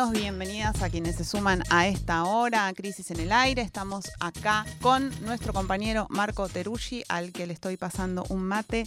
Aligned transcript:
Bienvenidos, 0.00 0.12
bienvenidas 0.12 0.82
a 0.82 0.88
quienes 0.88 1.16
se 1.16 1.24
suman 1.24 1.62
a 1.68 1.86
esta 1.86 2.24
hora 2.24 2.68
a 2.68 2.72
Crisis 2.72 3.10
en 3.10 3.20
el 3.20 3.32
Aire. 3.32 3.60
Estamos 3.60 4.10
acá 4.18 4.64
con 4.80 5.10
nuestro 5.24 5.52
compañero 5.52 6.06
Marco 6.08 6.48
Teruggi, 6.48 7.02
al 7.08 7.32
que 7.32 7.46
le 7.46 7.52
estoy 7.52 7.76
pasando 7.76 8.24
un 8.30 8.42
mate 8.42 8.86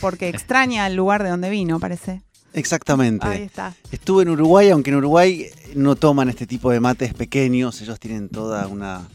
porque 0.00 0.28
extraña 0.28 0.88
el 0.88 0.96
lugar 0.96 1.22
de 1.22 1.30
donde 1.30 1.50
vino, 1.50 1.78
parece. 1.78 2.22
Exactamente. 2.52 3.26
Ahí 3.28 3.42
está. 3.42 3.74
Estuve 3.92 4.24
en 4.24 4.30
Uruguay, 4.30 4.70
aunque 4.70 4.90
en 4.90 4.96
Uruguay 4.96 5.46
no 5.76 5.94
toman 5.94 6.28
este 6.28 6.48
tipo 6.48 6.72
de 6.72 6.80
mates 6.80 7.14
pequeños, 7.14 7.80
ellos 7.80 8.00
tienen 8.00 8.28
toda 8.28 8.66
una 8.66 9.06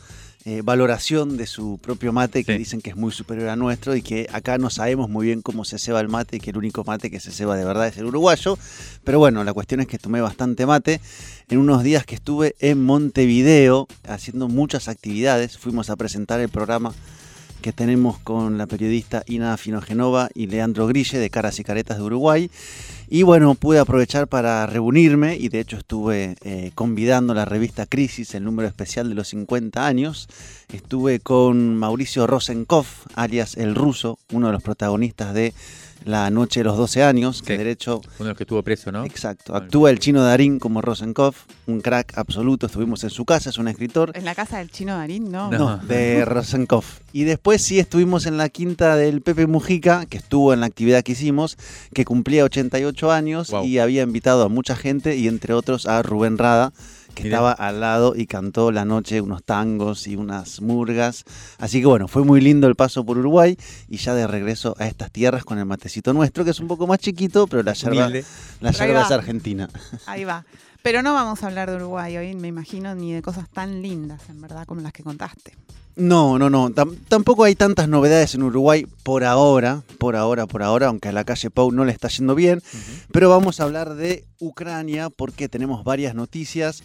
eh, 0.48 0.62
valoración 0.64 1.38
de 1.38 1.48
su 1.48 1.80
propio 1.80 2.14
mate 2.14 2.44
que 2.44 2.56
dicen 2.56 2.80
que 2.80 2.92
es 2.92 2.96
muy 2.96 3.12
superior 3.12 3.50
a 3.50 3.56
nuestro 3.56 3.96
y 3.96 4.04
que 4.04 4.28
acá 4.32 4.60
no 4.60 4.70
sabemos 4.70 5.10
muy 5.10 5.26
bien 5.26 5.42
cómo 5.42 5.66
se 5.66 5.80
ceba 5.80 6.00
el 6.00 6.08
mate 6.08 6.38
y 6.38 6.40
que 6.40 6.52
el 6.52 6.58
único 6.58 6.84
mate 6.84 7.10
que 7.10 7.20
se 7.20 7.32
ceba 7.32 7.58
de 7.58 7.66
verdad 7.66 7.88
es 7.88 7.98
el 7.98 8.06
uruguayo. 8.06 8.56
Pero 9.04 9.18
bueno, 9.18 9.44
la 9.44 9.54
cuestión 9.54 9.80
es 9.80 9.88
que 9.88 9.98
tomé 9.98 10.22
bastante 10.22 10.68
mate 10.68 11.02
en 11.50 11.58
unos 11.58 11.82
días 11.82 12.06
que 12.06 12.14
estuve 12.14 12.56
en 12.60 12.84
Montevideo 12.84 13.88
haciendo 14.08 14.48
muchas 14.48 14.88
actividades. 14.88 15.58
Fuimos 15.58 15.90
a 15.90 15.96
presentar 15.96 16.40
el 16.40 16.50
programa 16.50 16.94
que 17.64 17.74
tenemos 17.74 18.20
con 18.20 18.60
la 18.60 18.68
periodista 18.68 19.24
Ina 19.26 19.58
Finogenova 19.58 20.30
y 20.36 20.46
Leandro 20.46 20.86
Grille 20.86 21.18
de 21.18 21.32
Caras 21.32 21.60
y 21.60 21.64
Caretas 21.64 21.98
de 21.98 22.04
Uruguay. 22.04 22.52
Y 23.08 23.24
bueno, 23.24 23.54
pude 23.56 23.80
aprovechar 23.80 24.28
para 24.28 24.66
reunirme 24.66 25.36
y 25.36 25.50
de 25.50 25.60
hecho 25.60 25.78
estuve 25.78 26.36
eh, 26.42 26.72
convidando 26.74 27.34
la 27.34 27.46
revista 27.46 27.86
Crisis, 27.86 28.34
el 28.34 28.44
número 28.44 28.68
especial 28.68 29.10
de 29.10 29.16
los 29.16 29.28
50 29.30 29.86
años. 29.86 30.28
Estuve 30.74 31.20
con 31.20 31.76
Mauricio 31.76 32.26
Rosenkopf, 32.26 33.06
alias 33.14 33.58
El 33.58 33.76
Ruso, 33.76 34.18
uno 34.32 34.48
de 34.48 34.54
los 34.54 34.64
protagonistas 34.64 35.34
de 35.34 35.54
la 36.06 36.30
noche 36.30 36.60
de 36.60 36.66
los 36.66 36.78
12 36.78 37.04
años, 37.04 37.42
que 37.42 37.58
derecho... 37.58 38.00
Uno 38.20 38.26
de 38.26 38.30
los 38.30 38.38
que 38.38 38.44
estuvo 38.44 38.62
preso, 38.62 38.92
¿no? 38.92 39.04
Exacto. 39.06 39.56
Actúa 39.56 39.90
el 39.90 40.00
chino 40.00 40.22
Darín 40.24 40.60
como 40.60 40.82
Rosenkopf, 40.82 41.46
un 41.66 41.82
crack 41.82 42.18
absoluto. 42.18 42.68
Estuvimos 42.68 43.04
en 43.04 43.10
su 43.10 43.26
casa, 43.26 43.50
es 43.50 43.58
un 43.58 43.68
escritor. 43.68 44.12
¿En 44.14 44.24
la 44.24 44.36
casa 44.36 44.60
del 44.60 44.70
chino 44.70 44.96
Darín? 44.96 45.32
No. 45.32 45.50
No, 45.50 45.78
de 45.78 46.24
Rosenkopf. 46.24 47.00
Y 47.12 47.24
después 47.24 47.64
sí 47.64 47.80
estuvimos 47.80 48.28
en 48.28 48.38
la 48.38 48.50
quinta 48.50 48.96
del 48.96 49.22
Pepe 49.22 49.48
Mujica, 49.48 50.06
que 50.06 50.18
estuvo 50.18 50.54
en 50.54 50.60
la 50.60 50.68
actividad 50.68 51.04
que 51.04 51.14
hicimos, 51.14 51.58
que 51.94 52.06
cumplía 52.06 52.44
88 52.44 52.95
años 53.04 53.52
y 53.64 53.78
había 53.80 54.04
invitado 54.04 54.44
a 54.44 54.50
mucha 54.50 54.76
gente 54.76 55.16
y 55.18 55.28
entre 55.28 55.54
otros 55.54 55.86
a 55.86 56.02
Rubén 56.02 56.38
Rada 56.38 56.74
que 57.16 57.24
estaba 57.24 57.54
al 57.54 57.80
lado 57.80 58.14
y 58.16 58.28
cantó 58.28 58.72
la 58.72 58.86
noche 58.86 59.22
unos 59.22 59.44
tangos 59.44 60.06
y 60.06 60.16
unas 60.16 60.62
murgas. 60.62 61.24
Así 61.58 61.80
que 61.80 61.88
bueno, 61.88 62.08
fue 62.08 62.24
muy 62.24 62.42
lindo 62.42 62.68
el 62.68 62.76
paso 62.76 63.06
por 63.06 63.18
Uruguay 63.18 63.58
y 63.88 63.98
ya 63.98 64.14
de 64.14 64.28
regreso 64.28 64.76
a 64.78 64.86
estas 64.88 65.12
tierras 65.12 65.46
con 65.46 65.58
el 65.58 65.66
matecito 65.66 66.14
nuestro, 66.14 66.44
que 66.44 66.52
es 66.52 66.60
un 66.60 66.68
poco 66.68 66.86
más 66.86 67.00
chiquito, 67.00 67.48
pero 67.48 67.64
la 67.64 67.74
yerba, 67.74 68.10
la 68.60 68.72
yerba 68.72 69.02
es 69.04 69.12
argentina. 69.12 69.70
Ahí 70.06 70.26
va. 70.26 70.46
Pero 70.86 71.02
no 71.02 71.16
vamos 71.16 71.42
a 71.42 71.48
hablar 71.48 71.72
de 71.72 71.78
Uruguay 71.78 72.16
hoy, 72.16 72.36
me 72.36 72.48
imagino, 72.48 72.94
ni 72.94 73.12
de 73.12 73.24
cosas 73.24 73.50
tan 73.50 73.82
lindas, 73.82 74.22
en 74.30 74.40
verdad, 74.40 74.68
como 74.68 74.82
las 74.82 74.94
que 74.94 75.02
contaste. 75.02 75.54
No, 75.96 76.38
no, 76.38 76.52
no. 76.52 76.72
tampoco 77.08 77.44
hay 77.44 77.56
tantas 77.56 77.90
novedades 77.90 78.36
en 78.36 78.44
Uruguay 78.44 78.86
por 79.02 79.24
ahora, 79.24 79.82
por 79.98 80.16
ahora, 80.16 80.46
por 80.46 80.62
ahora, 80.62 80.86
aunque 80.86 81.10
a 81.10 81.12
la 81.12 81.24
calle 81.24 81.50
Pau 81.50 81.72
no 81.72 81.86
le 81.86 81.92
está 81.92 82.08
yendo 82.10 82.36
bien. 82.36 82.62
Pero 83.12 83.32
vamos 83.32 83.60
a 83.60 83.64
hablar 83.64 83.96
de 83.96 84.26
Ucrania 84.40 85.10
porque 85.10 85.50
tenemos 85.50 85.84
varias 85.84 86.14
noticias 86.14 86.84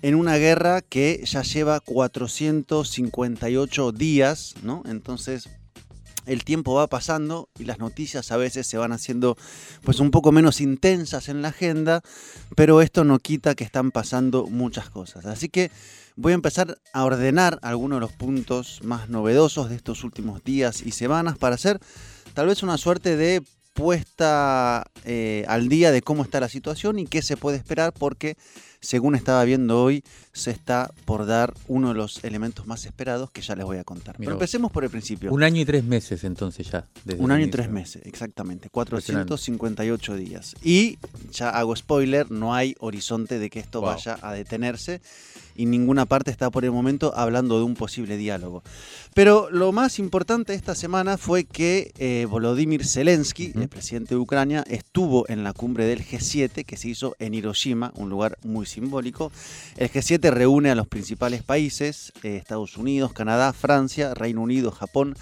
en 0.00 0.14
una 0.14 0.38
guerra 0.38 0.80
que 0.80 1.22
ya 1.26 1.42
lleva 1.42 1.80
458 1.80 3.92
días, 3.92 4.54
¿no? 4.62 4.82
Entonces 4.86 5.50
el 6.26 6.44
tiempo 6.44 6.74
va 6.74 6.86
pasando 6.86 7.48
y 7.58 7.64
las 7.64 7.78
noticias 7.78 8.30
a 8.32 8.36
veces 8.36 8.66
se 8.66 8.78
van 8.78 8.92
haciendo 8.92 9.36
pues 9.82 10.00
un 10.00 10.10
poco 10.10 10.32
menos 10.32 10.60
intensas 10.60 11.28
en 11.28 11.42
la 11.42 11.48
agenda, 11.48 12.02
pero 12.56 12.80
esto 12.80 13.04
no 13.04 13.18
quita 13.18 13.54
que 13.54 13.64
están 13.64 13.90
pasando 13.90 14.46
muchas 14.46 14.90
cosas. 14.90 15.26
Así 15.26 15.48
que 15.48 15.70
voy 16.16 16.32
a 16.32 16.34
empezar 16.34 16.78
a 16.92 17.04
ordenar 17.04 17.58
algunos 17.62 17.96
de 17.96 18.00
los 18.00 18.12
puntos 18.12 18.80
más 18.82 19.08
novedosos 19.08 19.70
de 19.70 19.76
estos 19.76 20.04
últimos 20.04 20.44
días 20.44 20.82
y 20.82 20.92
semanas 20.92 21.38
para 21.38 21.54
hacer 21.54 21.80
tal 22.34 22.46
vez 22.46 22.62
una 22.62 22.78
suerte 22.78 23.16
de 23.16 23.42
puesta 23.74 24.84
eh, 25.04 25.44
al 25.48 25.68
día 25.68 25.90
de 25.90 26.02
cómo 26.02 26.22
está 26.22 26.40
la 26.40 26.48
situación 26.48 26.98
y 26.98 27.06
qué 27.06 27.22
se 27.22 27.36
puede 27.36 27.56
esperar 27.56 27.92
porque 27.92 28.36
según 28.82 29.14
estaba 29.14 29.42
viendo 29.44 29.82
hoy, 29.82 30.02
se 30.32 30.50
está 30.50 30.92
por 31.04 31.24
dar 31.24 31.54
uno 31.68 31.88
de 31.88 31.94
los 31.94 32.22
elementos 32.24 32.66
más 32.66 32.84
esperados 32.84 33.30
que 33.30 33.40
ya 33.40 33.54
les 33.54 33.64
voy 33.64 33.78
a 33.78 33.84
contar. 33.84 34.16
Pero 34.18 34.32
empecemos 34.32 34.72
por 34.72 34.82
el 34.82 34.90
principio. 34.90 35.32
Un 35.32 35.44
año 35.44 35.60
y 35.60 35.64
tres 35.64 35.84
meses 35.84 36.24
entonces 36.24 36.68
ya. 36.70 36.84
un 37.16 37.30
año 37.30 37.46
y 37.46 37.50
tres 37.50 37.70
meses, 37.70 38.02
exactamente. 38.04 38.68
458 38.68 40.16
días. 40.16 40.54
Y 40.62 40.98
ya 41.30 41.50
hago 41.50 41.76
spoiler, 41.76 42.30
no 42.30 42.54
hay 42.54 42.74
horizonte 42.80 43.38
de 43.38 43.48
que 43.50 43.60
esto 43.60 43.80
vaya 43.80 44.18
a 44.20 44.32
detenerse 44.32 45.00
y 45.56 45.66
ninguna 45.66 46.06
parte 46.06 46.30
está 46.30 46.50
por 46.50 46.64
el 46.64 46.72
momento 46.72 47.12
hablando 47.16 47.58
de 47.58 47.64
un 47.64 47.74
posible 47.74 48.16
diálogo. 48.16 48.62
Pero 49.14 49.48
lo 49.50 49.72
más 49.72 49.98
importante 49.98 50.54
esta 50.54 50.74
semana 50.74 51.18
fue 51.18 51.44
que 51.44 51.92
eh, 51.98 52.26
Volodymyr 52.28 52.86
Zelensky, 52.86 53.52
el 53.54 53.68
presidente 53.68 54.14
de 54.14 54.20
Ucrania, 54.20 54.64
estuvo 54.68 55.28
en 55.28 55.44
la 55.44 55.52
cumbre 55.52 55.84
del 55.84 56.04
G7 56.04 56.64
que 56.64 56.76
se 56.76 56.88
hizo 56.88 57.14
en 57.18 57.34
Hiroshima, 57.34 57.92
un 57.94 58.08
lugar 58.08 58.38
muy 58.42 58.66
simbólico. 58.66 59.30
El 59.76 59.90
G7 59.90 60.30
reúne 60.30 60.70
a 60.70 60.74
los 60.74 60.86
principales 60.86 61.42
países, 61.42 62.12
eh, 62.22 62.36
Estados 62.36 62.76
Unidos, 62.76 63.12
Canadá, 63.12 63.52
Francia, 63.52 64.14
Reino 64.14 64.42
Unido, 64.42 64.70
Japón, 64.70 65.14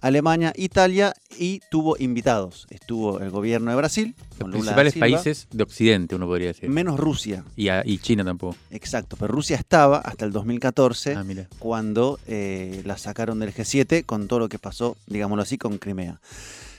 Alemania, 0.00 0.52
Italia 0.56 1.14
y 1.38 1.60
tuvo 1.70 1.96
invitados. 1.98 2.66
Estuvo 2.70 3.20
el 3.20 3.30
gobierno 3.30 3.70
de 3.70 3.76
Brasil. 3.76 4.14
Los 4.38 4.50
principales 4.50 4.94
países 4.94 5.48
de 5.50 5.62
Occidente, 5.62 6.14
uno 6.14 6.26
podría 6.26 6.48
decir. 6.48 6.68
Menos 6.68 6.98
Rusia. 6.98 7.44
Y, 7.56 7.98
China 7.98 8.24
tampoco. 8.24 8.56
Exacto, 8.70 9.16
pero 9.18 9.32
Rusia 9.32 9.56
estaba 9.56 9.98
hasta 9.98 10.24
el 10.24 10.32
2014 10.32 11.14
ah, 11.14 11.24
cuando 11.58 12.18
eh, 12.26 12.82
la 12.84 12.96
sacaron 12.96 13.40
del 13.40 13.52
G7 13.52 14.04
con 14.04 14.28
todo 14.28 14.38
lo 14.38 14.48
que 14.48 14.58
pasó, 14.58 14.96
digámoslo 15.06 15.42
así, 15.42 15.58
con 15.58 15.78
Crimea. 15.78 16.20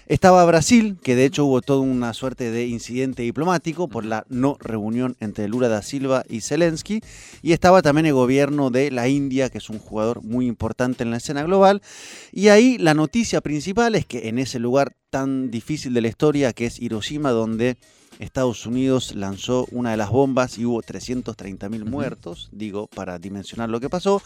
Estaba 0.09 0.44
Brasil, 0.44 0.97
que 1.03 1.16
de 1.16 1.25
hecho 1.25 1.46
hubo 1.46 1.62
toda 1.62 1.81
una 1.81 2.16
suerte 2.16 2.50
de 2.50 2.66
incidente 2.66 3.22
diplomático 3.22 3.88
por 3.88 4.06
la 4.06 4.25
no 4.28 4.58
reunión 4.59 5.16
entre 5.20 5.47
Lula 5.47 5.68
da 5.68 5.84
Silva 5.84 6.24
y 6.28 6.42
Zelensky. 6.42 7.03
Y 7.44 7.52
estaba 7.52 7.84
también 7.84 8.08
el 8.08 8.14
gobierno 8.14 8.72
de 8.72 8.90
la 8.90 9.08
India, 9.08 9.52
que 9.52 9.59
es 9.59 9.70
un 9.70 9.78
jugador 9.78 10.24
muy 10.24 10.47
importante 10.47 11.03
en 11.03 11.12
la 11.12 11.18
escena 11.18 11.44
global. 11.44 11.84
Y 12.31 12.47
ahí 12.47 12.80
la 12.80 12.96
noticia 12.96 13.42
principal 13.42 13.94
es 13.94 14.08
que 14.08 14.30
en 14.30 14.40
ese 14.40 14.58
lugar 14.58 14.96
tan 15.12 15.52
difícil 15.52 15.94
de 15.94 16.02
la 16.02 16.08
historia, 16.08 16.53
que 16.53 16.66
es 16.66 16.80
Hiroshima, 16.81 17.30
donde 17.30 17.78
Estados 18.19 18.66
Unidos 18.66 19.16
lanzó 19.16 19.66
una 19.72 19.91
de 19.91 19.97
las 19.97 20.09
bombas 20.09 20.57
y 20.57 20.66
hubo 20.66 20.81
330 20.81 21.69
mil 21.69 21.85
muertos, 21.85 22.50
digo, 22.52 22.88
para 22.88 23.18
dimensionar 23.18 23.69
lo 23.69 23.80
que 23.80 23.90
pasó. 23.90 24.22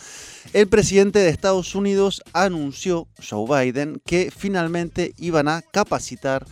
El 0.51 0.67
presidente 0.67 1.19
de 1.19 1.29
Estados 1.29 1.75
Unidos 1.75 2.23
anunció, 2.33 3.07
Joe 3.27 3.65
Biden, 3.65 4.01
que 4.03 4.33
finalmente 4.35 5.13
iban 5.17 5.47
a 5.47 5.61
capacitar 5.61 6.45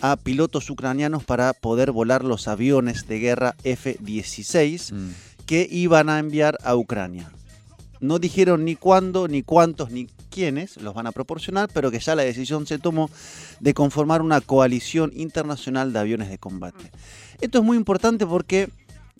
a 0.00 0.16
pilotos 0.16 0.70
ucranianos 0.70 1.24
para 1.24 1.52
poder 1.54 1.90
volar 1.90 2.22
los 2.24 2.46
aviones 2.46 3.08
de 3.08 3.18
guerra 3.18 3.56
F-16 3.64 4.92
mm. 4.92 5.10
que 5.44 5.66
iban 5.68 6.08
a 6.08 6.20
enviar 6.20 6.56
a 6.62 6.76
Ucrania. 6.76 7.32
No 7.98 8.18
dijeron 8.18 8.64
ni 8.64 8.76
cuándo, 8.76 9.26
ni 9.26 9.42
cuántos, 9.42 9.90
ni 9.90 10.06
quiénes 10.36 10.76
los 10.82 10.92
van 10.92 11.06
a 11.06 11.12
proporcionar, 11.12 11.70
pero 11.72 11.90
que 11.90 11.98
ya 11.98 12.14
la 12.14 12.22
decisión 12.22 12.66
se 12.66 12.78
tomó 12.78 13.08
de 13.58 13.72
conformar 13.72 14.20
una 14.20 14.42
coalición 14.42 15.10
internacional 15.14 15.94
de 15.94 15.98
aviones 15.98 16.28
de 16.28 16.36
combate. 16.36 16.92
Esto 17.40 17.60
es 17.60 17.64
muy 17.64 17.78
importante 17.78 18.26
porque 18.26 18.68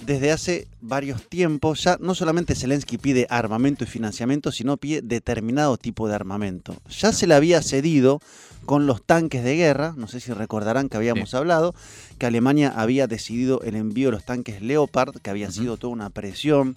desde 0.05 0.31
hace 0.31 0.69
varios 0.83 1.27
tiempos 1.27 1.83
ya 1.83 1.97
no 2.03 2.15
solamente 2.15 2.55
Zelensky 2.55 2.99
pide 2.99 3.27
armamento 3.31 3.85
y 3.85 3.87
financiamiento, 3.87 4.53
sino 4.53 4.77
pide 4.77 5.01
determinado 5.01 5.79
tipo 5.79 6.07
de 6.07 6.15
armamento. 6.15 6.77
Ya 6.91 7.13
se 7.13 7.27
le 7.27 7.35
había 7.35 7.63
cedido 7.63 8.21
con 8.67 8.87
los 8.87 9.03
tanques 9.03 9.43
de 9.43 9.57
guerra, 9.57 9.95
no 9.97 10.09
sé 10.09 10.21
si 10.21 10.35
recordarán 10.35 10.91
que 10.91 10.99
habíamos 10.99 11.33
hablado, 11.33 11.75
que 12.19 12.27
Alemania 12.27 12.75
había 12.77 13.07
decidido 13.07 13.63
el 13.63 13.75
envío 13.75 14.09
de 14.09 14.13
los 14.13 14.25
tanques 14.27 14.61
Leopard, 14.61 15.19
que 15.23 15.31
había 15.31 15.51
sido 15.51 15.79
toda 15.79 15.95
una 15.95 16.11
presión 16.11 16.77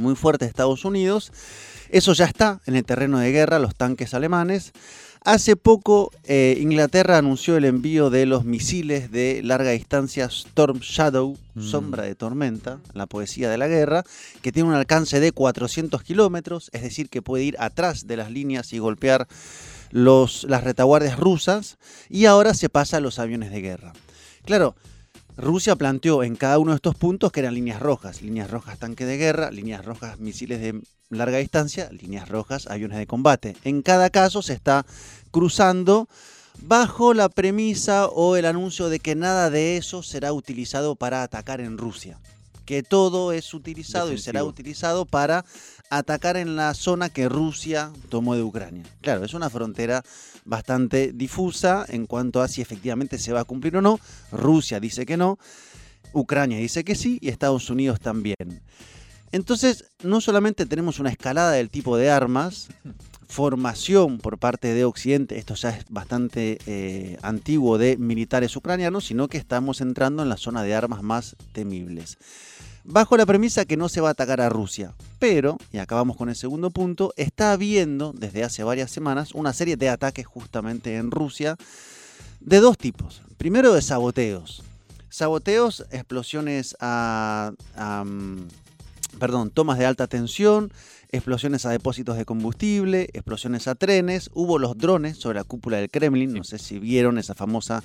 muy 0.00 0.16
fuerte 0.16 0.44
de 0.44 0.48
Estados 0.48 0.84
Unidos. 0.84 1.32
Eso 1.90 2.12
ya 2.12 2.24
está 2.24 2.60
en 2.66 2.76
el 2.76 2.84
terreno 2.84 3.18
de 3.18 3.32
guerra, 3.32 3.58
los 3.58 3.74
tanques 3.74 4.14
alemanes. 4.14 4.72
Hace 5.22 5.54
poco 5.54 6.10
eh, 6.24 6.56
Inglaterra 6.60 7.18
anunció 7.18 7.56
el 7.58 7.66
envío 7.66 8.08
de 8.08 8.24
los 8.24 8.44
misiles 8.46 9.10
de 9.10 9.42
larga 9.44 9.70
distancia 9.70 10.24
Storm 10.26 10.78
Shadow, 10.78 11.36
Mm. 11.54 11.62
sombra 11.62 12.04
de 12.04 12.14
tormenta, 12.14 12.78
la 12.94 13.06
poesía 13.06 13.50
de 13.50 13.58
la 13.58 13.68
guerra, 13.68 14.04
que 14.42 14.52
tiene 14.52 14.68
un 14.68 14.74
alcance 14.74 15.20
de 15.20 15.32
400 15.32 16.02
kilómetros, 16.02 16.70
es 16.72 16.82
decir, 16.82 17.08
que 17.08 17.22
puede 17.22 17.44
ir 17.44 17.56
atrás 17.58 18.06
de 18.06 18.16
las 18.16 18.30
líneas 18.30 18.72
y 18.72 18.78
golpear 18.78 19.26
los, 19.90 20.44
las 20.44 20.64
retaguardias 20.64 21.18
rusas, 21.18 21.76
y 22.08 22.26
ahora 22.26 22.54
se 22.54 22.68
pasa 22.68 22.98
a 22.98 23.00
los 23.00 23.18
aviones 23.18 23.50
de 23.50 23.60
guerra. 23.60 23.92
Claro, 24.44 24.74
Rusia 25.36 25.76
planteó 25.76 26.22
en 26.22 26.36
cada 26.36 26.58
uno 26.58 26.72
de 26.72 26.76
estos 26.76 26.94
puntos 26.94 27.32
que 27.32 27.40
eran 27.40 27.54
líneas 27.54 27.80
rojas, 27.80 28.22
líneas 28.22 28.50
rojas 28.50 28.78
tanque 28.78 29.06
de 29.06 29.16
guerra, 29.16 29.50
líneas 29.50 29.84
rojas 29.84 30.18
misiles 30.18 30.60
de 30.60 30.80
larga 31.10 31.38
distancia, 31.38 31.90
líneas 31.92 32.28
rojas 32.28 32.66
aviones 32.66 32.98
de 32.98 33.06
combate. 33.06 33.56
En 33.64 33.82
cada 33.82 34.10
caso 34.10 34.42
se 34.42 34.52
está 34.52 34.84
cruzando 35.30 36.08
bajo 36.62 37.14
la 37.14 37.28
premisa 37.28 38.06
o 38.06 38.36
el 38.36 38.44
anuncio 38.44 38.88
de 38.88 39.00
que 39.00 39.14
nada 39.14 39.50
de 39.50 39.76
eso 39.76 40.02
será 40.02 40.32
utilizado 40.32 40.96
para 40.96 41.22
atacar 41.22 41.60
en 41.60 41.78
Rusia, 41.78 42.18
que 42.70 42.84
todo 42.84 43.32
es 43.32 43.52
utilizado 43.52 44.12
y 44.12 44.18
será 44.18 44.44
utilizado 44.44 45.04
para 45.04 45.44
atacar 45.90 46.36
en 46.36 46.54
la 46.54 46.72
zona 46.74 47.08
que 47.08 47.28
Rusia 47.28 47.90
tomó 48.10 48.36
de 48.36 48.44
Ucrania. 48.44 48.84
Claro, 49.00 49.24
es 49.24 49.34
una 49.34 49.50
frontera 49.50 50.04
bastante 50.44 51.10
difusa 51.12 51.84
en 51.88 52.06
cuanto 52.06 52.40
a 52.40 52.46
si 52.46 52.62
efectivamente 52.62 53.18
se 53.18 53.32
va 53.32 53.40
a 53.40 53.44
cumplir 53.44 53.76
o 53.76 53.82
no. 53.82 53.98
Rusia 54.30 54.78
dice 54.78 55.04
que 55.04 55.16
no, 55.16 55.36
Ucrania 56.12 56.58
dice 56.58 56.84
que 56.84 56.94
sí 56.94 57.18
y 57.20 57.30
Estados 57.30 57.70
Unidos 57.70 57.98
también. 57.98 58.62
Entonces, 59.32 59.86
no 60.04 60.20
solamente 60.20 60.64
tenemos 60.64 61.00
una 61.00 61.10
escalada 61.10 61.50
del 61.50 61.70
tipo 61.70 61.96
de 61.96 62.08
armas, 62.08 62.68
formación 63.26 64.18
por 64.18 64.38
parte 64.38 64.74
de 64.74 64.84
Occidente, 64.84 65.38
esto 65.38 65.54
ya 65.54 65.70
es 65.70 65.84
bastante 65.88 66.58
eh, 66.66 67.16
antiguo 67.22 67.78
de 67.78 67.96
militares 67.96 68.54
ucranianos, 68.56 69.06
sino 69.06 69.26
que 69.26 69.38
estamos 69.38 69.80
entrando 69.80 70.22
en 70.22 70.28
la 70.28 70.36
zona 70.36 70.62
de 70.62 70.74
armas 70.76 71.02
más 71.02 71.36
temibles. 71.52 72.18
Bajo 72.84 73.16
la 73.16 73.26
premisa 73.26 73.66
que 73.66 73.76
no 73.76 73.88
se 73.88 74.00
va 74.00 74.08
a 74.08 74.12
atacar 74.12 74.40
a 74.40 74.48
Rusia, 74.48 74.94
pero, 75.18 75.58
y 75.72 75.78
acabamos 75.78 76.16
con 76.16 76.30
el 76.30 76.36
segundo 76.36 76.70
punto, 76.70 77.12
está 77.16 77.52
habiendo 77.52 78.12
desde 78.16 78.42
hace 78.42 78.64
varias 78.64 78.90
semanas 78.90 79.34
una 79.34 79.52
serie 79.52 79.76
de 79.76 79.90
ataques 79.90 80.26
justamente 80.26 80.96
en 80.96 81.10
Rusia 81.10 81.56
de 82.40 82.60
dos 82.60 82.78
tipos. 82.78 83.22
Primero 83.36 83.74
de 83.74 83.82
saboteos. 83.82 84.62
Saboteos, 85.10 85.84
explosiones 85.90 86.76
a, 86.80 87.52
a, 87.76 88.04
mm, 88.04 88.48
perdón, 89.18 89.50
tomas 89.50 89.78
de 89.78 89.84
alta 89.84 90.06
tensión, 90.06 90.72
explosiones 91.10 91.66
a 91.66 91.70
depósitos 91.70 92.16
de 92.16 92.24
combustible, 92.24 93.10
explosiones 93.12 93.68
a 93.68 93.74
trenes, 93.74 94.30
hubo 94.32 94.58
los 94.58 94.78
drones 94.78 95.18
sobre 95.18 95.38
la 95.38 95.44
cúpula 95.44 95.78
del 95.78 95.90
Kremlin, 95.90 96.32
no 96.32 96.44
sé 96.44 96.58
si 96.58 96.78
vieron 96.78 97.18
esa 97.18 97.34
famosa 97.34 97.82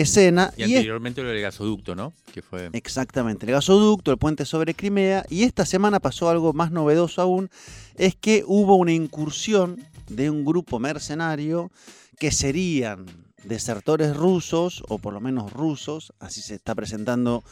escena. 0.00 0.52
Y 0.56 0.60
y 0.60 0.64
es- 0.64 0.70
anteriormente 0.70 1.22
lo 1.22 1.28
del 1.28 1.40
gasoducto, 1.42 1.94
¿no? 1.94 2.12
Que 2.32 2.42
fue. 2.42 2.70
Exactamente, 2.72 3.46
el 3.46 3.52
gasoducto, 3.52 4.10
el 4.10 4.18
puente 4.18 4.44
sobre 4.44 4.74
Crimea. 4.74 5.24
Y 5.28 5.42
esta 5.44 5.64
semana 5.66 6.00
pasó 6.00 6.28
algo 6.28 6.52
más 6.52 6.70
novedoso 6.70 7.20
aún, 7.22 7.50
es 7.96 8.14
que 8.16 8.44
hubo 8.46 8.76
una 8.76 8.92
incursión 8.92 9.78
de 10.08 10.30
un 10.30 10.44
grupo 10.44 10.78
mercenario 10.78 11.70
que 12.18 12.30
serían 12.32 13.06
desertores 13.44 14.16
rusos, 14.16 14.82
o 14.88 14.98
por 14.98 15.12
lo 15.14 15.20
menos 15.20 15.52
rusos, 15.52 16.12
así 16.18 16.42
se 16.42 16.54
está 16.56 16.74
presentando 16.74 17.44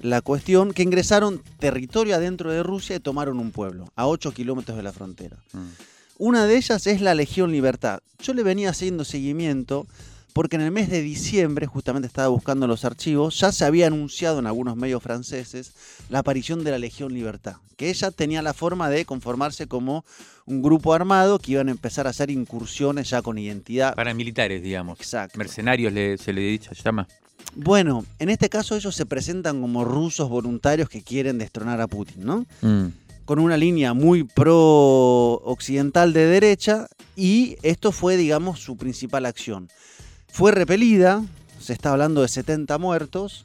la 0.00 0.20
cuestión, 0.22 0.72
que 0.72 0.82
ingresaron 0.82 1.42
territorio 1.58 2.16
adentro 2.16 2.50
de 2.50 2.62
Rusia 2.62 2.96
y 2.96 3.00
tomaron 3.00 3.38
un 3.38 3.50
pueblo, 3.52 3.92
a 3.96 4.06
8 4.06 4.32
kilómetros 4.32 4.76
de 4.76 4.82
la 4.82 4.92
frontera. 4.92 5.36
Mm. 5.52 5.68
Una 6.18 6.46
de 6.46 6.56
ellas 6.56 6.86
es 6.86 7.00
la 7.00 7.14
Legión 7.14 7.52
Libertad. 7.52 8.00
Yo 8.22 8.34
le 8.34 8.42
venía 8.42 8.70
haciendo 8.70 9.04
seguimiento 9.04 9.86
porque 10.32 10.56
en 10.56 10.62
el 10.62 10.70
mes 10.70 10.88
de 10.88 11.02
diciembre, 11.02 11.66
justamente 11.66 12.06
estaba 12.06 12.28
buscando 12.28 12.66
los 12.66 12.84
archivos, 12.84 13.38
ya 13.38 13.52
se 13.52 13.64
había 13.64 13.86
anunciado 13.88 14.38
en 14.38 14.46
algunos 14.46 14.76
medios 14.76 15.02
franceses 15.02 15.72
la 16.08 16.20
aparición 16.20 16.64
de 16.64 16.70
la 16.70 16.78
Legión 16.78 17.12
Libertad, 17.12 17.56
que 17.76 17.90
ella 17.90 18.10
tenía 18.10 18.42
la 18.42 18.54
forma 18.54 18.88
de 18.90 19.04
conformarse 19.04 19.66
como 19.66 20.04
un 20.46 20.62
grupo 20.62 20.94
armado 20.94 21.38
que 21.38 21.52
iban 21.52 21.68
a 21.68 21.72
empezar 21.72 22.06
a 22.06 22.10
hacer 22.10 22.30
incursiones 22.30 23.10
ya 23.10 23.22
con 23.22 23.38
identidad. 23.38 23.94
Paramilitares, 23.94 24.62
digamos. 24.62 24.98
Exacto. 24.98 25.38
Mercenarios 25.38 25.92
le- 25.92 26.18
se 26.18 26.32
le 26.32 26.40
dice, 26.42 26.74
se 26.74 26.82
llama. 26.82 27.06
Bueno, 27.54 28.04
en 28.18 28.28
este 28.28 28.48
caso 28.48 28.76
ellos 28.76 28.94
se 28.94 29.06
presentan 29.06 29.60
como 29.60 29.84
rusos 29.84 30.28
voluntarios 30.28 30.88
que 30.88 31.02
quieren 31.02 31.38
destronar 31.38 31.80
a 31.80 31.86
Putin, 31.88 32.24
¿no? 32.24 32.46
Mm. 32.62 32.86
con 33.24 33.38
una 33.38 33.56
línea 33.56 33.94
muy 33.94 34.24
pro 34.24 35.34
occidental 35.44 36.12
de 36.12 36.26
derecha 36.26 36.88
y 37.14 37.56
esto 37.62 37.92
fue, 37.92 38.16
digamos, 38.16 38.58
su 38.60 38.76
principal 38.76 39.24
acción. 39.24 39.68
Fue 40.32 40.52
repelida, 40.52 41.24
se 41.58 41.72
está 41.72 41.92
hablando 41.92 42.22
de 42.22 42.28
70 42.28 42.78
muertos, 42.78 43.44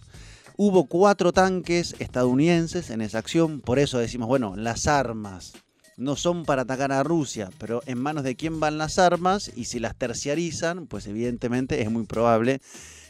hubo 0.55 0.85
cuatro 0.85 1.33
tanques 1.33 1.95
estadounidenses 1.99 2.89
en 2.89 3.01
esa 3.01 3.17
acción, 3.17 3.59
por 3.59 3.79
eso 3.79 3.97
decimos, 3.97 4.27
bueno, 4.27 4.55
las 4.55 4.87
armas 4.87 5.53
no 5.97 6.15
son 6.15 6.45
para 6.45 6.61
atacar 6.61 6.91
a 6.91 7.03
Rusia, 7.03 7.49
pero 7.57 7.81
en 7.85 7.97
manos 7.97 8.23
de 8.23 8.35
quién 8.35 8.59
van 8.59 8.77
las 8.77 8.99
armas 8.99 9.51
y 9.55 9.65
si 9.65 9.79
las 9.79 9.95
terciarizan, 9.95 10.87
pues 10.87 11.07
evidentemente 11.07 11.81
es 11.81 11.89
muy 11.89 12.05
probable 12.05 12.61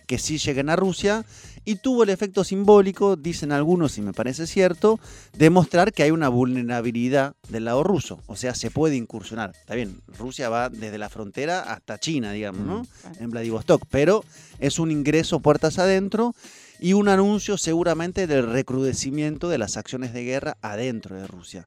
que 0.06 0.18
sí 0.18 0.38
lleguen 0.38 0.70
a 0.70 0.76
Rusia 0.76 1.26
y 1.66 1.76
tuvo 1.76 2.04
el 2.04 2.10
efecto 2.10 2.44
simbólico, 2.44 3.16
dicen 3.16 3.52
algunos 3.52 3.98
y 3.98 4.02
me 4.02 4.14
parece 4.14 4.48
cierto, 4.48 5.00
demostrar 5.34 5.94
que 5.94 6.04
hay 6.04 6.12
una 6.12 6.30
vulnerabilidad 6.30 7.36
del 7.50 7.66
lado 7.66 7.84
ruso, 7.84 8.22
o 8.28 8.36
sea, 8.36 8.54
se 8.54 8.72
puede 8.72 8.96
incursionar. 8.96 9.52
Está 9.60 9.76
bien, 9.76 10.00
Rusia 10.18 10.50
va 10.50 10.70
desde 10.70 10.98
la 10.98 11.10
frontera 11.10 11.62
hasta 11.62 12.00
China, 12.00 12.32
digamos, 12.32 12.66
¿no? 12.66 12.86
Claro. 13.02 13.16
En 13.20 13.32
Vladivostok, 13.32 13.84
pero 13.90 14.24
es 14.60 14.80
un 14.80 14.92
ingreso 14.92 15.40
puertas 15.40 15.80
adentro 15.80 16.36
y 16.80 16.94
un 16.94 17.10
anuncio 17.10 17.58
seguramente 17.58 18.28
del 18.28 18.48
recrudecimiento 18.48 19.50
de 19.50 19.58
las 19.58 19.78
acciones 19.78 20.14
de 20.14 20.24
guerra 20.24 20.58
adentro 20.62 21.16
de 21.16 21.28
Rusia. 21.28 21.66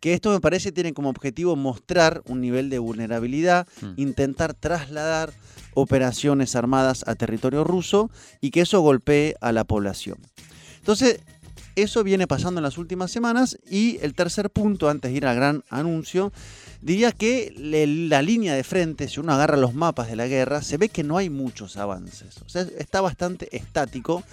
Que 0.00 0.14
esto 0.14 0.30
me 0.30 0.40
parece 0.40 0.72
tiene 0.72 0.92
como 0.94 1.08
objetivo 1.10 1.56
mostrar 1.56 2.22
un 2.26 2.40
nivel 2.40 2.70
de 2.70 2.78
vulnerabilidad, 2.78 3.66
Mm. 3.82 3.92
intentar 3.96 4.54
trasladar 4.54 5.32
operaciones 5.74 6.56
armadas 6.56 7.04
a 7.06 7.14
territorio 7.14 7.64
ruso 7.64 8.10
y 8.40 8.50
que 8.50 8.62
eso 8.62 8.80
golpee 8.80 9.36
a 9.40 9.52
la 9.52 9.64
población. 9.64 10.18
Entonces, 10.78 11.20
eso 11.76 12.02
viene 12.02 12.26
pasando 12.26 12.58
en 12.58 12.64
las 12.64 12.78
últimas 12.78 13.10
semanas 13.12 13.56
y 13.70 13.98
el 14.02 14.14
tercer 14.14 14.50
punto, 14.50 14.88
antes 14.88 15.12
de 15.12 15.16
ir 15.16 15.26
al 15.26 15.36
gran 15.36 15.62
anuncio, 15.70 16.32
diría 16.82 17.12
que 17.12 17.52
le- 17.56 17.86
la 17.86 18.20
línea 18.22 18.54
de 18.54 18.64
frente, 18.64 19.06
si 19.08 19.20
uno 19.20 19.32
agarra 19.32 19.56
los 19.56 19.74
mapas 19.74 20.08
de 20.08 20.16
la 20.16 20.26
guerra, 20.26 20.62
se 20.62 20.76
ve 20.76 20.88
que 20.88 21.04
no 21.04 21.16
hay 21.16 21.30
muchos 21.30 21.76
avances. 21.76 22.38
O 22.44 22.48
sea, 22.48 22.62
está 22.78 23.00
bastante 23.00 23.54
estático 23.56 24.24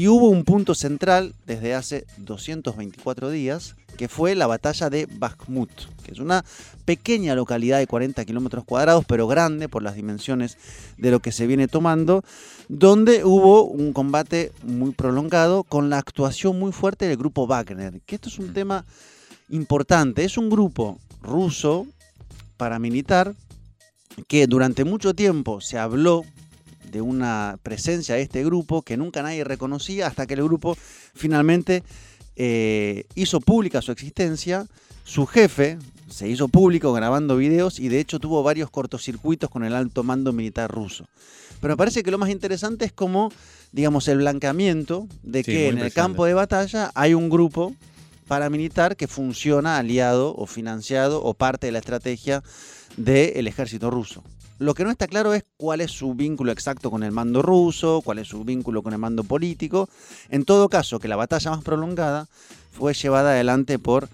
y 0.00 0.08
hubo 0.08 0.30
un 0.30 0.44
punto 0.44 0.74
central 0.74 1.34
desde 1.44 1.74
hace 1.74 2.06
224 2.16 3.28
días, 3.28 3.76
que 3.98 4.08
fue 4.08 4.34
la 4.34 4.46
batalla 4.46 4.88
de 4.88 5.06
Bakhmut, 5.06 5.70
que 6.02 6.12
es 6.12 6.20
una 6.20 6.42
pequeña 6.86 7.34
localidad 7.34 7.76
de 7.76 7.86
40 7.86 8.24
kilómetros 8.24 8.64
cuadrados, 8.64 9.04
pero 9.06 9.26
grande 9.28 9.68
por 9.68 9.82
las 9.82 9.96
dimensiones 9.96 10.56
de 10.96 11.10
lo 11.10 11.20
que 11.20 11.32
se 11.32 11.46
viene 11.46 11.68
tomando, 11.68 12.24
donde 12.70 13.26
hubo 13.26 13.64
un 13.64 13.92
combate 13.92 14.52
muy 14.62 14.92
prolongado 14.92 15.64
con 15.64 15.90
la 15.90 15.98
actuación 15.98 16.58
muy 16.58 16.72
fuerte 16.72 17.06
del 17.06 17.18
grupo 17.18 17.46
Wagner, 17.46 18.00
que 18.06 18.14
esto 18.14 18.30
es 18.30 18.38
un 18.38 18.52
Mm. 18.52 18.54
tema 18.54 18.86
importante, 19.50 20.24
es 20.24 20.38
un 20.38 20.48
grupo 20.48 20.98
ruso 21.20 21.86
paramilitar 22.56 23.34
que 24.28 24.46
durante 24.46 24.84
mucho 24.84 25.12
tiempo 25.12 25.60
se 25.60 25.76
habló 25.76 26.24
de 26.90 27.00
una 27.00 27.58
presencia 27.62 28.14
de 28.14 28.22
este 28.22 28.44
grupo 28.44 28.82
que 28.82 28.96
nunca 28.96 29.22
nadie 29.22 29.44
reconocía 29.44 30.06
hasta 30.06 30.26
que 30.26 30.34
el 30.34 30.44
grupo 30.44 30.76
finalmente 31.14 31.82
eh, 32.36 33.04
hizo 33.14 33.40
pública 33.40 33.82
su 33.82 33.92
existencia. 33.92 34.66
Su 35.04 35.26
jefe 35.26 35.78
se 36.08 36.28
hizo 36.28 36.48
público 36.48 36.92
grabando 36.92 37.36
videos 37.36 37.78
y 37.78 37.88
de 37.88 38.00
hecho 38.00 38.18
tuvo 38.18 38.42
varios 38.42 38.70
cortocircuitos 38.70 39.50
con 39.50 39.64
el 39.64 39.74
alto 39.74 40.02
mando 40.02 40.32
militar 40.32 40.70
ruso. 40.70 41.06
Pero 41.60 41.74
me 41.74 41.76
parece 41.76 42.02
que 42.02 42.10
lo 42.10 42.18
más 42.18 42.30
interesante 42.30 42.84
es 42.84 42.92
como, 42.92 43.30
digamos, 43.72 44.08
el 44.08 44.18
blanqueamiento 44.18 45.06
de 45.22 45.44
Sí, 45.44 45.52
que 45.52 45.68
en 45.68 45.78
el 45.78 45.92
campo 45.92 46.24
de 46.24 46.34
batalla 46.34 46.90
hay 46.94 47.14
un 47.14 47.28
grupo 47.28 47.74
paramilitar 48.26 48.96
que 48.96 49.08
funciona 49.08 49.76
aliado 49.78 50.34
o 50.36 50.46
financiado 50.46 51.22
o 51.22 51.34
parte 51.34 51.66
de 51.66 51.72
la 51.72 51.80
estrategia 51.80 52.42
del 52.96 53.46
ejército 53.46 53.90
ruso. 53.90 54.22
Lo 54.60 54.74
que 54.74 54.84
no 54.84 54.90
está 54.90 55.06
claro 55.08 55.32
es 55.32 55.44
cuál 55.56 55.80
es 55.80 55.90
su 55.90 56.14
vínculo 56.14 56.52
exacto 56.52 56.90
con 56.90 57.02
el 57.02 57.12
mando 57.12 57.40
ruso, 57.40 58.02
cuál 58.04 58.18
es 58.18 58.28
su 58.28 58.44
vínculo 58.44 58.82
con 58.82 58.92
el 58.92 58.98
mando 58.98 59.24
político. 59.24 59.88
En 60.28 60.44
todo 60.44 60.68
caso, 60.68 60.98
que 60.98 61.08
la 61.08 61.16
batalla 61.16 61.50
más 61.50 61.64
prolongada 61.64 62.28
fue 62.70 62.92
llevada 62.92 63.30
adelante 63.30 63.78
por 63.78 64.10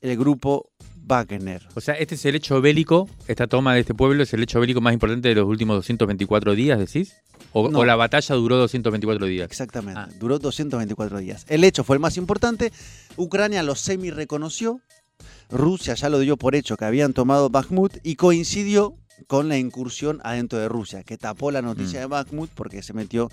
el 0.00 0.16
grupo 0.16 0.70
Wagner. 1.06 1.66
O 1.74 1.80
sea, 1.80 1.94
este 1.94 2.14
es 2.14 2.24
el 2.24 2.36
hecho 2.36 2.60
bélico, 2.60 3.08
esta 3.26 3.48
toma 3.48 3.74
de 3.74 3.80
este 3.80 3.92
pueblo 3.94 4.22
es 4.22 4.32
el 4.32 4.44
hecho 4.44 4.60
bélico 4.60 4.80
más 4.80 4.92
importante 4.92 5.28
de 5.28 5.34
los 5.34 5.48
últimos 5.48 5.74
224 5.78 6.54
días, 6.54 6.78
decís? 6.78 7.16
¿O, 7.52 7.68
No. 7.68 7.80
o 7.80 7.84
la 7.84 7.96
batalla 7.96 8.36
duró 8.36 8.58
224 8.58 9.26
días? 9.26 9.50
Exactamente, 9.50 10.00
Ah. 10.00 10.08
duró 10.20 10.38
224 10.38 11.18
días. 11.18 11.44
El 11.48 11.64
hecho 11.64 11.82
fue 11.82 11.96
el 11.96 12.00
más 12.00 12.16
importante. 12.16 12.72
Ucrania 13.16 13.64
lo 13.64 13.74
semi 13.74 14.10
reconoció. 14.12 14.80
Rusia 15.50 15.94
ya 15.94 16.08
lo 16.08 16.20
dio 16.20 16.36
por 16.36 16.54
hecho 16.54 16.76
que 16.76 16.84
habían 16.84 17.12
tomado 17.12 17.50
Bakhmut 17.50 17.96
y 18.04 18.14
coincidió 18.14 18.94
con 19.26 19.48
la 19.48 19.56
incursión 19.58 20.20
adentro 20.24 20.58
de 20.58 20.68
Rusia, 20.68 21.02
que 21.02 21.16
tapó 21.18 21.50
la 21.50 21.62
noticia 21.62 22.00
Mm. 22.00 22.02
de 22.02 22.06
Bakhmut 22.06 22.50
porque 22.54 22.82
se 22.82 22.92
metió 22.92 23.30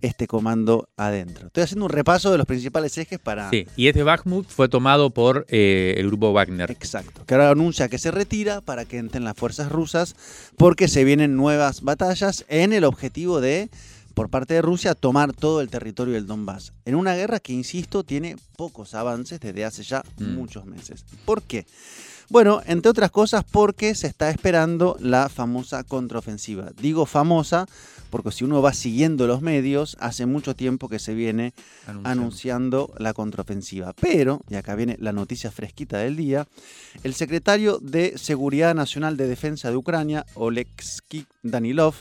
este 0.00 0.26
comando 0.28 0.88
adentro. 0.96 1.48
Estoy 1.48 1.64
haciendo 1.64 1.86
un 1.86 1.90
repaso 1.90 2.30
de 2.30 2.38
los 2.38 2.46
principales 2.46 2.96
ejes 2.98 3.18
para... 3.18 3.50
Sí, 3.50 3.66
y 3.76 3.88
este 3.88 4.04
Bakhmut 4.04 4.48
fue 4.48 4.68
tomado 4.68 5.10
por 5.10 5.44
eh, 5.48 5.94
el 5.98 6.06
grupo 6.06 6.32
Wagner. 6.32 6.70
Exacto, 6.70 7.24
que 7.26 7.34
ahora 7.34 7.50
anuncia 7.50 7.88
que 7.88 7.98
se 7.98 8.10
retira 8.12 8.60
para 8.60 8.84
que 8.84 8.98
entren 8.98 9.24
las 9.24 9.36
fuerzas 9.36 9.72
rusas 9.72 10.14
porque 10.56 10.86
se 10.86 11.02
vienen 11.04 11.36
nuevas 11.36 11.82
batallas 11.82 12.44
en 12.48 12.72
el 12.72 12.84
objetivo 12.84 13.40
de, 13.40 13.70
por 14.18 14.30
parte 14.30 14.54
de 14.54 14.62
Rusia, 14.62 14.96
tomar 14.96 15.32
todo 15.32 15.60
el 15.60 15.68
territorio 15.70 16.14
del 16.14 16.26
Donbass. 16.26 16.72
En 16.84 16.96
una 16.96 17.14
guerra 17.14 17.38
que, 17.38 17.52
insisto, 17.52 18.02
tiene 18.02 18.34
pocos 18.56 18.94
avances 18.94 19.38
desde 19.38 19.64
hace 19.64 19.84
ya 19.84 20.02
Mm. 20.18 20.34
muchos 20.34 20.66
meses. 20.66 21.04
¿Por 21.24 21.42
qué? 21.42 21.66
Bueno, 22.28 22.60
entre 22.66 22.90
otras 22.90 23.10
cosas 23.12 23.44
porque 23.50 23.94
se 23.94 24.06
está 24.08 24.28
esperando 24.28 24.96
la 25.00 25.28
famosa 25.28 25.84
contraofensiva. 25.84 26.72
Digo 26.78 27.06
famosa 27.06 27.66
porque 28.10 28.32
si 28.32 28.44
uno 28.44 28.60
va 28.60 28.72
siguiendo 28.74 29.26
los 29.26 29.40
medios, 29.40 29.96
hace 30.00 30.26
mucho 30.26 30.54
tiempo 30.56 30.88
que 30.88 30.98
se 30.98 31.14
viene 31.14 31.54
anunciando 32.04 32.92
la 32.98 33.14
contraofensiva. 33.14 33.94
Pero, 34.00 34.40
y 34.50 34.56
acá 34.56 34.74
viene 34.74 34.96
la 35.00 35.12
noticia 35.12 35.50
fresquita 35.50 35.98
del 35.98 36.16
día, 36.16 36.46
el 37.02 37.14
secretario 37.14 37.78
de 37.80 38.18
Seguridad 38.18 38.74
Nacional 38.74 39.16
de 39.16 39.26
Defensa 39.28 39.70
de 39.70 39.76
Ucrania, 39.76 40.26
Oleksiy 40.34 41.26
Danilov, 41.42 41.94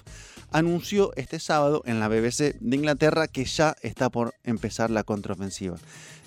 anunció 0.51 1.11
este 1.15 1.39
sábado 1.39 1.81
en 1.85 1.99
la 1.99 2.07
BBC 2.07 2.57
de 2.59 2.75
Inglaterra 2.75 3.27
que 3.27 3.45
ya 3.45 3.75
está 3.81 4.09
por 4.09 4.33
empezar 4.43 4.89
la 4.89 5.03
contraofensiva. 5.03 5.77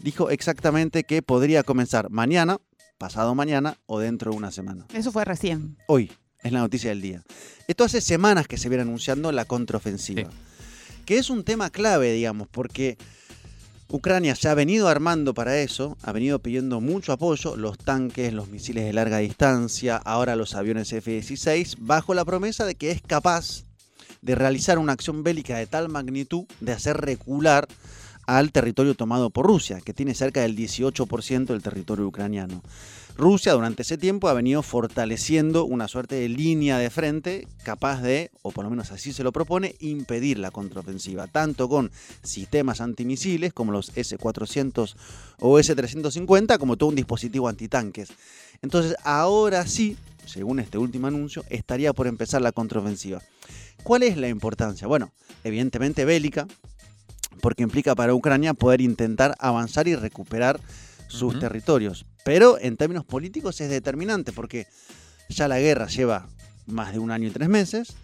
Dijo 0.03 0.31
exactamente 0.31 1.05
que 1.05 1.23
podría 1.23 1.63
comenzar 1.63 2.11
mañana, 2.11 2.59
pasado 2.99 3.35
mañana 3.35 3.79
o 3.87 3.99
dentro 3.99 4.31
de 4.31 4.37
una 4.37 4.51
semana. 4.51 4.87
Eso 4.93 5.13
fue 5.13 5.25
recién. 5.25 5.77
Hoy 5.87 6.13
es 6.43 6.53
la 6.53 6.61
noticia 6.61 6.91
del 6.91 7.03
día. 7.03 7.23
Esto 7.67 7.85
hace 7.85 8.01
semanas 8.01 8.47
que 8.47 8.59
se 8.59 8.69
viene 8.69 8.83
anunciando 8.83 9.33
la 9.33 9.45
contraofensiva. 9.45 10.31
Sí. 10.31 10.37
Que 11.05 11.19
es 11.19 11.31
un 11.31 11.45
tema 11.45 11.71
clave, 11.71 12.13
digamos, 12.13 12.49
porque 12.49 12.97
Ucrania 13.89 14.37
se 14.37 14.49
ha 14.49 14.55
venido 14.55 14.89
armando 14.89 15.35
para 15.35 15.59
eso, 15.59 15.99
ha 16.03 16.13
venido 16.13 16.39
pidiendo 16.39 16.81
mucho 16.81 17.13
apoyo, 17.13 17.57
los 17.57 17.77
tanques, 17.77 18.33
los 18.33 18.49
misiles 18.49 18.85
de 18.85 18.93
larga 18.93 19.19
distancia, 19.19 19.97
ahora 19.97 20.37
los 20.37 20.55
aviones 20.55 20.93
F-16, 20.93 21.77
bajo 21.81 22.15
la 22.15 22.25
promesa 22.25 22.65
de 22.65 22.77
que 22.77 22.93
es 22.93 23.03
capaz 23.03 23.65
de 24.23 24.35
realizar 24.35 24.79
una 24.79 24.93
acción 24.93 25.23
bélica 25.23 25.57
de 25.57 25.67
tal 25.67 25.89
magnitud 25.89 26.45
de 26.61 26.73
hacer 26.73 26.97
recular 26.97 27.69
al 28.27 28.53
territorio 28.53 28.95
tomado 28.95 29.31
por 29.31 29.47
Rusia, 29.47 29.81
que 29.81 29.93
tiene 29.93 30.15
cerca 30.15 30.43
del 30.43 30.57
18% 30.57 31.47
del 31.47 31.63
territorio 31.63 32.07
ucraniano. 32.07 32.63
Rusia 33.17 33.53
durante 33.53 33.83
ese 33.83 33.99
tiempo 33.99 34.29
ha 34.29 34.35
venido 34.35 34.63
fortaleciendo 34.63 35.65
una 35.65 35.89
suerte 35.89 36.15
de 36.15 36.29
línea 36.29 36.79
de 36.79 36.91
frente 36.91 37.49
capaz 37.65 38.01
de, 38.03 38.31
o 38.43 38.51
por 38.51 38.65
lo 38.65 38.71
menos 38.71 38.93
así 38.93 39.13
se 39.13 39.25
lo 39.25 39.33
propone, 39.33 39.75
impedir 39.81 40.39
la 40.39 40.51
contraofensiva, 40.51 41.27
tanto 41.27 41.69
con 41.69 41.91
sistemas 42.23 42.81
antimisiles 42.81 43.53
como 43.53 43.73
los 43.73 43.91
S-400 43.97 44.95
o 45.41 45.59
S-350, 45.59 46.59
como 46.59 46.77
todo 46.77 46.89
un 46.89 46.97
dispositivo 46.97 47.49
antitanques. 47.49 48.11
Entonces, 48.63 48.95
ahora 49.05 49.67
sí, 49.67 49.97
según 50.25 50.61
este 50.61 50.79
último 50.79 51.09
anuncio, 51.09 51.45
estaría 51.51 51.93
por 51.93 52.07
empezar 52.07 52.41
la 52.43 52.53
contraofensiva. 52.53 53.21
¿Cuál 53.83 54.03
es 54.03 54.17
la 54.17 54.29
importancia? 54.29 54.87
Bueno, 54.87 55.13
evidentemente 55.45 56.05
bélica, 56.05 56.47
porque 57.41 57.63
implica 57.63 57.95
para 57.95 58.15
Ucrania 58.15 58.55
poder 58.55 58.81
intentar 58.81 59.35
avanzar 59.39 59.89
y 59.89 59.97
recuperar 59.97 60.61
sus 61.09 61.39
territorios. 61.39 62.07
Pero 62.25 62.59
en 62.61 62.77
términos 62.77 63.05
políticos 63.05 63.61
es 63.61 63.71
determinante 63.71 64.33
porque 64.33 64.67
ya 65.29 65.49
la 65.49 65.59
guerra 65.59 65.87
lleva 65.87 66.29
más 66.67 66.93
de 66.93 66.99
un 66.99 67.11
año 67.11 67.29
y 67.29 67.31
tres 67.31 67.49
meses, 67.49 67.95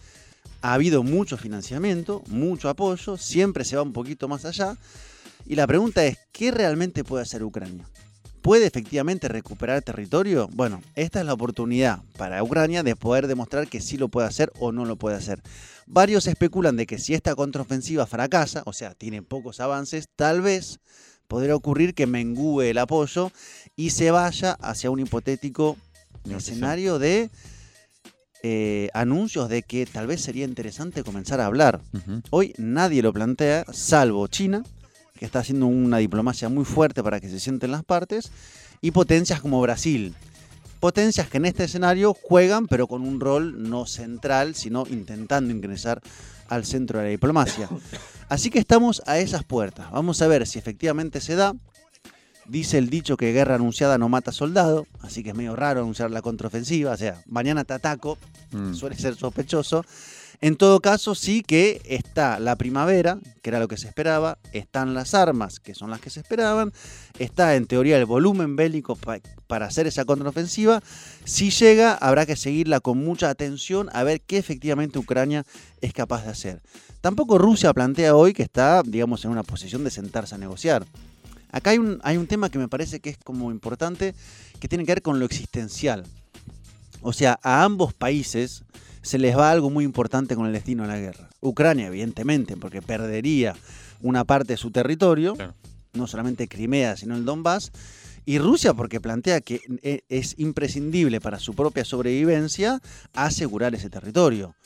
ha 0.63 0.75
habido 0.75 1.03
mucho 1.03 1.37
financiamiento, 1.37 2.23
mucho 2.29 2.69
apoyo, 2.69 3.17
siempre 3.17 3.65
se 3.65 3.77
va 3.77 3.83
un 3.83 3.93
poquito 3.93 4.27
más 4.29 4.45
allá. 4.45 4.77
Y 5.47 5.55
la 5.55 5.67
pregunta 5.67 6.05
es, 6.05 6.19
¿qué 6.33 6.51
realmente 6.51 7.05
puede 7.05 7.23
hacer 7.23 7.45
Ucrania? 7.45 7.87
¿Puede 8.47 8.67
efectivamente 8.67 9.27
recuperar 9.27 9.83
territorio? 9.83 10.49
Bueno, 10.53 10.81
esta 10.95 11.19
es 11.19 11.27
la 11.27 11.33
oportunidad 11.33 12.05
para 12.17 12.45
Ucrania 12.45 12.85
de 12.85 12.95
poder 12.95 13.27
demostrar 13.27 13.67
que 13.67 13.81
sí 13.81 13.97
lo 13.97 14.07
puede 14.07 14.29
hacer 14.29 14.53
o 14.61 14.71
no 14.71 14.85
lo 14.85 14.95
puede 14.95 15.17
hacer. 15.17 15.43
Varios 15.89 16.29
especulan 16.29 16.77
de 16.77 16.87
que 16.87 16.99
si 16.99 17.13
esta 17.13 17.35
contraofensiva 17.35 18.07
fracasa, 18.07 18.63
o 18.65 18.73
sea, 18.73 18.95
tiene 18.95 19.21
pocos 19.21 19.59
avances, 19.59 20.09
tal 20.15 20.43
vez 20.43 20.79
podría 21.27 21.57
ocurrir 21.57 21.93
que 21.93 22.07
mengúe 22.07 22.61
el 22.61 22.79
apoyo 22.79 23.33
y 23.75 23.91
se 23.91 24.13
vaya 24.13 24.53
hacia 24.53 24.93
un 24.93 25.01
hipotético 25.01 25.77
escenario 26.31 27.01
de 27.01 27.31
eh, 28.45 28.91
anuncios 28.95 29.49
de 29.49 29.65
que 29.65 29.87
tal 29.87 30.07
vez 30.07 30.21
sería 30.21 30.45
interesante 30.45 31.03
comenzar 31.03 31.41
a 31.41 31.47
hablar. 31.47 31.81
Hoy 32.31 32.55
nadie 32.59 33.03
lo 33.03 33.13
plantea, 33.13 33.65
salvo 33.73 34.29
China, 34.29 34.63
que 35.17 35.25
está 35.25 35.41
haciendo 35.41 35.67
una 35.67 35.99
diplomacia 35.99 36.49
muy 36.49 36.65
fuerte 36.65 37.03
para 37.03 37.21
que 37.21 37.29
se 37.29 37.41
sienten 37.41 37.71
las 37.73 37.85
partes, 37.85 38.31
y 38.81 38.91
potencias 38.91 39.41
como 39.41 39.61
Brasil. 39.61 40.15
Potencias 40.81 41.29
que 41.29 41.39
en 41.39 41.47
este 41.47 41.65
escenario 41.65 42.15
juegan, 42.15 42.67
pero 42.67 42.87
con 42.87 43.03
un 43.03 43.19
rol 43.21 43.69
no 43.69 43.87
central, 43.87 44.55
sino 44.55 44.85
intentando 44.89 45.53
ingresar 45.53 46.03
al 46.49 46.65
centro 46.65 46.99
de 46.99 47.07
la 47.07 47.11
diplomacia. 47.11 47.69
Así 48.29 48.51
que 48.51 48.59
estamos 48.59 49.03
a 49.07 49.19
esas 49.19 49.43
puertas. 49.45 49.91
Vamos 49.91 50.21
a 50.23 50.29
ver 50.29 50.47
si 50.47 50.59
efectivamente 50.59 51.21
se 51.21 51.35
da. 51.35 51.55
Dice 52.47 52.79
el 52.79 52.91
dicho 52.91 53.17
que 53.17 53.33
guerra 53.33 53.57
anunciada 53.57 53.99
no 53.99 54.09
mata 54.09 54.31
soldado, 54.31 54.87
así 55.01 55.25
que 55.25 55.31
es 55.31 55.35
medio 55.35 55.57
raro 55.57 55.81
anunciar 55.81 56.11
la 56.13 56.23
contraofensiva. 56.23 56.93
O 56.93 56.97
sea, 56.97 57.21
mañana 57.27 57.65
te 57.65 57.73
ataco, 57.75 58.19
Mm. 58.53 58.75
suele 58.75 58.97
ser 58.97 59.17
sospechoso. 59.17 59.85
En 60.41 60.57
todo 60.57 60.81
caso, 60.81 61.15
sí 61.15 61.43
que 61.43 61.81
está 61.85 62.39
la 62.39 62.57
primavera, 62.57 63.19
que 63.43 63.51
era 63.51 63.59
lo 63.59 63.69
que 63.69 63.77
se 63.77 63.89
esperaba, 63.89 64.39
están 64.53 64.95
las 64.95 65.15
armas, 65.15 65.61
que 65.61 65.75
son 65.75 65.91
las 65.91 66.01
que 66.01 66.11
se 66.11 66.21
esperaban, 66.21 66.73
está 67.19 67.57
en 67.57 67.67
teoría 67.67 67.97
el 67.99 68.05
volumen 68.05 68.55
bélico 68.55 68.97
pa- 68.97 69.21
para 69.47 69.67
hacer 69.67 69.87
esa 69.87 70.05
contraofensiva. 70.05 70.83
Si 71.25 71.51
llega, 71.51 71.95
habrá 71.95 72.27
que 72.27 72.37
seguirla 72.37 72.81
con 72.81 72.99
mucha 72.99 73.31
atención 73.31 73.89
a 73.93 74.03
ver 74.05 74.21
qué 74.21 74.37
efectivamente 74.39 74.99
Ucrania 74.99 75.45
es 75.81 75.93
capaz 75.93 76.25
de 76.25 76.31
hacer. 76.31 76.63
Tampoco 77.01 77.39
Rusia 77.39 77.73
plantea 77.73 78.15
hoy 78.15 78.33
que 78.33 78.43
está, 78.43 78.83
digamos, 78.83 79.25
en 79.25 79.31
una 79.31 79.43
posición 79.43 79.85
de 79.85 79.91
sentarse 79.91 80.35
a 80.35 80.39
negociar. 80.39 80.85
Acá 81.51 81.71
hay 81.71 81.79
un, 81.79 81.99
hay 82.03 82.19
un 82.19 82.27
tema 82.27 82.51
que 82.51 82.59
me 82.59 82.69
parece 82.69 83.01
que 83.01 83.11
es 83.11 83.17
como 83.17 83.51
importante, 83.51 84.15
que 84.61 84.69
tiene 84.69 84.85
que 84.85 84.93
ver 84.93 85.03
con 85.03 85.19
lo 85.19 85.25
existencial. 85.25 86.05
O 87.01 87.13
sea, 87.13 87.39
a 87.43 87.63
ambos 87.63 87.95
países 87.95 88.65
se 89.07 89.19
les 89.19 89.37
va 89.37 89.51
algo 89.53 89.71
muy 89.71 89.85
importante 89.85 90.35
con 90.35 90.47
el 90.47 90.53
destino 90.53 90.83
de 90.83 90.89
la 90.89 90.99
guerra. 90.99 91.29
Ucrania, 91.41 91.87
evidentemente, 91.87 92.57
porque 92.57 92.83
perdería 92.83 93.55
una 94.03 94.25
parte 94.25 94.55
de 94.55 94.57
su 94.57 94.73
territorio, 94.73 95.35
Claro. 95.35 95.55
no 95.93 96.07
solamente 96.09 96.49
Crimea, 96.49 96.97
sino 96.97 97.15
el 97.17 97.25
Donbass. 97.25 97.71
Y 98.25 98.41
Rusia, 98.41 98.75
porque 98.75 99.01
plantea 99.01 99.41
que 99.41 99.61
e- 99.83 100.03
es 100.09 100.35
imprescindible 100.39 101.21
para 101.21 101.39
su 101.39 101.55
propia 101.55 101.85
sobrevivencia 101.85 102.81
asegurar 103.15 103.77
ese 103.77 103.89
territorio. 103.91 104.57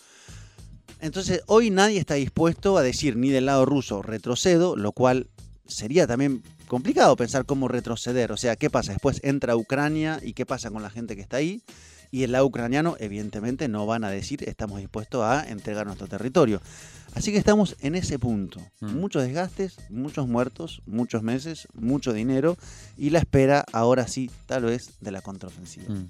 Entonces, 1.01 1.43
hoy 1.47 1.71
nadie 1.71 1.99
está 1.99 2.15
dispuesto 2.15 2.79
a 2.79 2.83
decir 2.83 3.17
ni 3.17 3.29
del 3.29 3.47
lado 3.47 3.67
ruso 3.67 4.01
retrocedo, 4.03 4.77
lo 4.77 4.93
cual 4.93 5.29
sería 5.67 6.07
también 6.07 6.43
complicado 6.67 7.15
pensar 7.17 7.45
cómo 7.45 7.69
retroceder. 7.69 8.33
O 8.33 8.37
sea, 8.39 8.57
¿qué 8.57 8.71
pasa? 8.71 8.93
Después 8.93 9.21
entra 9.23 9.57
Ucrania 9.57 10.19
y 10.23 10.33
qué 10.33 10.47
pasa 10.47 10.71
con 10.71 10.83
la 10.83 10.89
gente 10.91 11.15
que 11.17 11.23
está 11.23 11.37
ahí. 11.37 11.63
Y 12.11 12.25
el 12.25 12.33
lado 12.33 12.47
ucraniano, 12.47 12.97
evidentemente, 12.99 13.69
no 13.69 13.87
van 13.87 14.05
a 14.05 14.11
decir 14.11 14.43
estamos 14.49 14.81
dispuestos 14.81 15.23
a 15.23 15.49
entregar 15.49 15.87
nuestro 15.87 16.09
territorio. 16.09 16.61
Así 17.15 17.33
que 17.33 17.39
estamos 17.39 17.77
en 17.81 17.95
ese 17.95 18.19
punto. 18.19 18.61
Mm. 18.81 18.97
Muchos 18.99 19.23
desgastes, 19.23 19.79
muchos 19.91 20.29
muertos, 20.29 20.83
muchos 20.87 21.23
meses, 21.23 21.69
mucho 21.75 22.13
dinero 22.13 22.57
y 22.97 23.11
la 23.11 23.19
espera, 23.19 23.65
ahora 23.73 24.07
sí, 24.07 24.31
tal 24.47 24.65
vez, 24.65 24.93
de 25.01 25.11
la 25.11 25.21
contraofensiva. 25.21 25.93
Mm. 25.93 26.09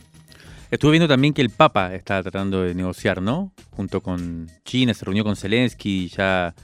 Estuve 0.71 0.93
viendo 0.93 1.09
también 1.09 1.35
que 1.35 1.43
el 1.43 1.51
Papa 1.51 1.95
está 1.95 2.23
tratando 2.23 2.63
de 2.63 2.75
negociar, 2.75 3.21
¿no? 3.21 3.53
Junto 3.71 4.01
con 4.03 4.49
China, 4.65 4.95
se 4.95 5.05
reunió 5.05 5.25
con 5.25 5.37
Zelensky, 5.37 6.09
ya 6.09 6.55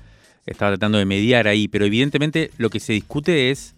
estaba 0.44 0.72
tratando 0.72 0.98
de 0.98 1.04
mediar 1.04 1.48
ahí, 1.48 1.66
pero 1.66 1.84
evidentemente 1.84 2.52
lo 2.56 2.70
que 2.70 2.78
se 2.78 2.92
discute 2.92 3.50
es 3.50 3.74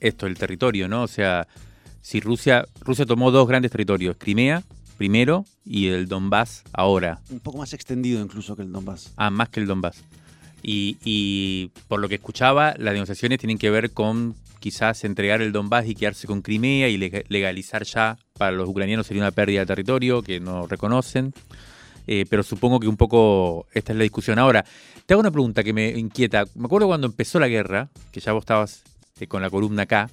esto, 0.00 0.26
el 0.26 0.38
territorio, 0.38 0.88
¿no? 0.88 1.02
O 1.02 1.08
sea, 1.08 1.46
si 2.00 2.20
Rusia, 2.20 2.64
Rusia 2.80 3.04
tomó 3.04 3.30
dos 3.30 3.46
grandes 3.46 3.70
territorios, 3.70 4.16
Crimea 4.18 4.62
primero 4.98 5.46
y 5.64 5.86
el 5.88 6.06
Donbass 6.08 6.64
ahora, 6.72 7.20
Un 7.30 7.40
poco 7.40 7.56
más 7.58 7.72
extendido 7.72 8.20
incluso 8.22 8.54
que 8.56 8.62
el 8.62 8.72
Donbass. 8.72 9.12
ah, 9.16 9.30
más 9.30 9.48
que 9.48 9.60
el 9.60 9.66
Donbass. 9.66 10.02
Y, 10.62 10.98
y 11.04 11.70
por 11.86 12.00
lo 12.00 12.08
que 12.08 12.16
escuchaba, 12.16 12.74
las 12.78 12.92
negociaciones 12.92 13.38
tienen 13.38 13.56
que 13.58 13.70
ver 13.70 13.92
con 13.92 14.34
quizás 14.58 15.04
entregar 15.04 15.40
el 15.40 15.52
Donbass 15.52 15.86
y 15.86 15.94
quedarse 15.94 16.26
con 16.26 16.42
Crimea 16.42 16.88
y 16.88 16.96
lega- 16.98 17.22
legalizar 17.28 17.84
ya, 17.84 18.18
para 18.36 18.50
los 18.52 18.68
ucranianos 18.68 19.06
sería 19.06 19.22
una 19.22 19.30
pérdida 19.30 19.60
de 19.60 19.66
territorio 19.66 20.20
que 20.22 20.40
no 20.40 20.66
reconocen. 20.66 21.32
Eh, 22.10 22.24
pero 22.28 22.42
supongo 22.42 22.80
que 22.80 22.88
un 22.88 22.96
poco 22.96 23.66
esta 23.72 23.92
es 23.92 23.98
la 23.98 24.02
discusión. 24.02 24.38
Ahora, 24.38 24.64
te 25.06 25.14
hago 25.14 25.20
una 25.20 25.30
pregunta 25.30 25.62
que 25.62 25.72
me 25.74 25.90
inquieta. 25.90 26.44
Me 26.54 26.64
acuerdo 26.64 26.86
cuando 26.88 27.06
empezó 27.06 27.38
la 27.38 27.48
guerra, 27.48 27.88
que 28.10 28.18
ya 28.20 28.32
vos 28.32 28.42
estabas 28.42 28.82
eh, 29.20 29.26
con 29.26 29.42
la 29.42 29.50
columna 29.50 29.82
acá, 29.82 30.10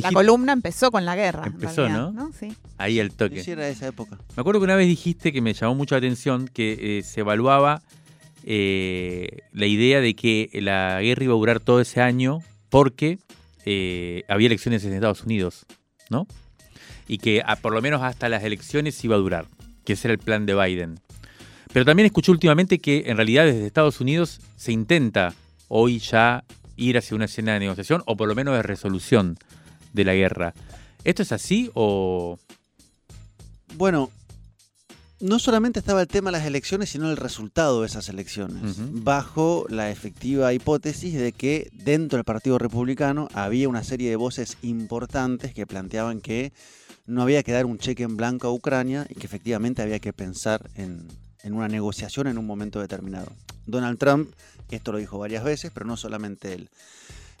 que 0.00 0.08
la 0.08 0.12
columna 0.12 0.52
empezó 0.52 0.90
con 0.90 1.04
la 1.04 1.16
guerra. 1.16 1.44
Empezó, 1.46 1.88
¿no? 1.88 2.32
Sí. 2.38 2.52
Ahí 2.78 2.98
el 2.98 3.12
toque. 3.12 3.42
Sí, 3.42 3.50
era 3.50 3.68
esa 3.68 3.88
época. 3.88 4.18
Me 4.36 4.40
acuerdo 4.40 4.60
que 4.60 4.64
una 4.64 4.76
vez 4.76 4.88
dijiste 4.88 5.32
que 5.32 5.40
me 5.40 5.52
llamó 5.52 5.74
mucho 5.74 5.94
la 5.94 5.98
atención 5.98 6.48
que 6.48 6.98
eh, 6.98 7.02
se 7.02 7.20
evaluaba 7.20 7.82
eh, 8.44 9.42
la 9.52 9.66
idea 9.66 10.00
de 10.00 10.14
que 10.14 10.50
la 10.54 11.00
guerra 11.00 11.24
iba 11.24 11.34
a 11.34 11.36
durar 11.36 11.60
todo 11.60 11.80
ese 11.80 12.00
año 12.00 12.40
porque 12.70 13.18
eh, 13.64 14.24
había 14.28 14.46
elecciones 14.46 14.84
en 14.84 14.94
Estados 14.94 15.22
Unidos, 15.22 15.66
¿no? 16.10 16.26
Y 17.06 17.18
que 17.18 17.42
por 17.60 17.72
lo 17.72 17.82
menos 17.82 18.02
hasta 18.02 18.28
las 18.28 18.42
elecciones 18.42 19.02
iba 19.04 19.16
a 19.16 19.18
durar, 19.18 19.46
que 19.84 19.92
ese 19.92 20.08
era 20.08 20.12
el 20.12 20.18
plan 20.18 20.46
de 20.46 20.54
Biden. 20.54 20.98
Pero 21.72 21.84
también 21.84 22.06
escuché 22.06 22.30
últimamente 22.30 22.78
que 22.78 23.04
en 23.06 23.16
realidad 23.16 23.44
desde 23.44 23.66
Estados 23.66 24.00
Unidos 24.00 24.40
se 24.56 24.72
intenta 24.72 25.34
hoy 25.68 25.98
ya 25.98 26.44
ir 26.76 26.98
hacia 26.98 27.14
una 27.14 27.26
escena 27.26 27.54
de 27.54 27.60
negociación 27.60 28.02
o 28.06 28.16
por 28.16 28.28
lo 28.28 28.34
menos 28.34 28.54
de 28.54 28.62
resolución 28.62 29.36
de 29.92 30.04
la 30.04 30.14
guerra. 30.14 30.54
¿Esto 31.04 31.22
es 31.22 31.32
así 31.32 31.70
o...? 31.74 32.38
Bueno, 33.76 34.10
no 35.20 35.38
solamente 35.38 35.78
estaba 35.78 36.02
el 36.02 36.08
tema 36.08 36.30
de 36.30 36.38
las 36.38 36.46
elecciones, 36.46 36.90
sino 36.90 37.10
el 37.10 37.16
resultado 37.16 37.80
de 37.80 37.86
esas 37.86 38.08
elecciones, 38.08 38.76
bajo 39.04 39.66
la 39.68 39.90
efectiva 39.90 40.52
hipótesis 40.52 41.14
de 41.14 41.32
que 41.32 41.70
dentro 41.72 42.18
del 42.18 42.24
Partido 42.24 42.58
Republicano 42.58 43.28
había 43.32 43.68
una 43.68 43.84
serie 43.84 44.10
de 44.10 44.16
voces 44.16 44.58
importantes 44.62 45.54
que 45.54 45.66
planteaban 45.66 46.20
que 46.20 46.52
no 47.06 47.22
había 47.22 47.42
que 47.42 47.52
dar 47.52 47.66
un 47.66 47.78
cheque 47.78 48.02
en 48.02 48.16
blanco 48.16 48.48
a 48.48 48.52
Ucrania 48.52 49.06
y 49.08 49.14
que 49.14 49.26
efectivamente 49.26 49.80
había 49.80 50.00
que 50.00 50.12
pensar 50.12 50.68
en, 50.74 51.06
en 51.42 51.54
una 51.54 51.68
negociación 51.68 52.26
en 52.26 52.36
un 52.36 52.46
momento 52.46 52.80
determinado. 52.80 53.32
Donald 53.66 53.98
Trump, 53.98 54.32
esto 54.70 54.92
lo 54.92 54.98
dijo 54.98 55.18
varias 55.18 55.44
veces, 55.44 55.70
pero 55.72 55.86
no 55.86 55.96
solamente 55.96 56.52
él. 56.52 56.68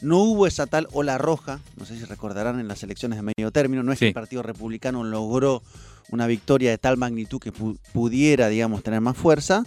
No 0.02 0.18
hubo 0.18 0.46
esa 0.46 0.66
tal 0.66 0.88
ola 0.92 1.16
roja, 1.16 1.60
no 1.76 1.86
sé 1.86 1.96
si 1.96 2.04
recordarán 2.04 2.58
en 2.58 2.66
las 2.68 2.82
elecciones 2.82 3.18
de 3.18 3.22
medio 3.22 3.52
término, 3.52 3.82
no 3.82 3.92
es 3.92 4.00
que 4.00 4.08
el 4.08 4.14
Partido 4.14 4.42
Republicano 4.42 5.04
logró 5.04 5.62
una 6.10 6.26
victoria 6.26 6.70
de 6.70 6.78
tal 6.78 6.96
magnitud 6.96 7.40
que 7.40 7.52
pudiera, 7.52 8.48
digamos, 8.48 8.82
tener 8.82 9.00
más 9.00 9.16
fuerza, 9.16 9.64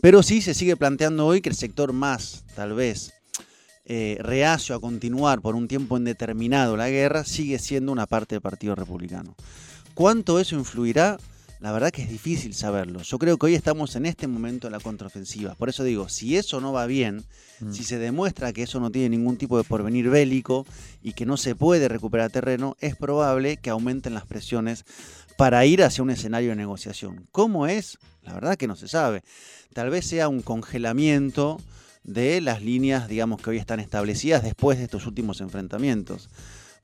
pero 0.00 0.22
sí 0.22 0.42
se 0.42 0.54
sigue 0.54 0.76
planteando 0.76 1.24
hoy 1.24 1.40
que 1.40 1.48
el 1.48 1.54
sector 1.54 1.92
más, 1.92 2.44
tal 2.54 2.74
vez, 2.74 3.14
eh, 3.84 4.18
reacio 4.20 4.74
a 4.74 4.80
continuar 4.80 5.40
por 5.40 5.54
un 5.54 5.68
tiempo 5.68 5.96
indeterminado 5.96 6.76
la 6.76 6.90
guerra, 6.90 7.24
sigue 7.24 7.60
siendo 7.60 7.92
una 7.92 8.06
parte 8.06 8.34
del 8.34 8.42
Partido 8.42 8.74
Republicano. 8.74 9.36
¿Cuánto 9.94 10.40
eso 10.40 10.56
influirá? 10.56 11.16
La 11.58 11.72
verdad 11.72 11.90
que 11.90 12.02
es 12.02 12.08
difícil 12.08 12.54
saberlo. 12.54 13.00
Yo 13.02 13.18
creo 13.18 13.38
que 13.38 13.46
hoy 13.46 13.54
estamos 13.54 13.96
en 13.96 14.04
este 14.04 14.26
momento 14.26 14.66
de 14.66 14.72
la 14.72 14.80
contraofensiva. 14.80 15.54
Por 15.54 15.68
eso 15.68 15.84
digo, 15.84 16.08
si 16.08 16.36
eso 16.36 16.60
no 16.60 16.72
va 16.72 16.86
bien, 16.86 17.24
mm. 17.60 17.72
si 17.72 17.82
se 17.82 17.98
demuestra 17.98 18.52
que 18.52 18.62
eso 18.62 18.78
no 18.78 18.90
tiene 18.90 19.10
ningún 19.10 19.38
tipo 19.38 19.56
de 19.56 19.64
porvenir 19.64 20.10
bélico 20.10 20.66
y 21.02 21.14
que 21.14 21.24
no 21.24 21.36
se 21.36 21.54
puede 21.54 21.88
recuperar 21.88 22.30
terreno, 22.30 22.76
es 22.80 22.94
probable 22.96 23.56
que 23.56 23.70
aumenten 23.70 24.12
las 24.12 24.26
presiones 24.26 24.84
para 25.38 25.64
ir 25.64 25.82
hacia 25.82 26.02
un 26.02 26.10
escenario 26.10 26.50
de 26.50 26.56
negociación. 26.56 27.26
¿Cómo 27.32 27.66
es? 27.66 27.98
La 28.22 28.34
verdad 28.34 28.56
que 28.56 28.66
no 28.66 28.76
se 28.76 28.88
sabe. 28.88 29.22
Tal 29.72 29.90
vez 29.90 30.06
sea 30.06 30.28
un 30.28 30.42
congelamiento 30.42 31.58
de 32.04 32.40
las 32.40 32.62
líneas, 32.62 33.08
digamos, 33.08 33.40
que 33.40 33.50
hoy 33.50 33.58
están 33.58 33.80
establecidas 33.80 34.42
después 34.42 34.78
de 34.78 34.84
estos 34.84 35.06
últimos 35.06 35.40
enfrentamientos. 35.40 36.28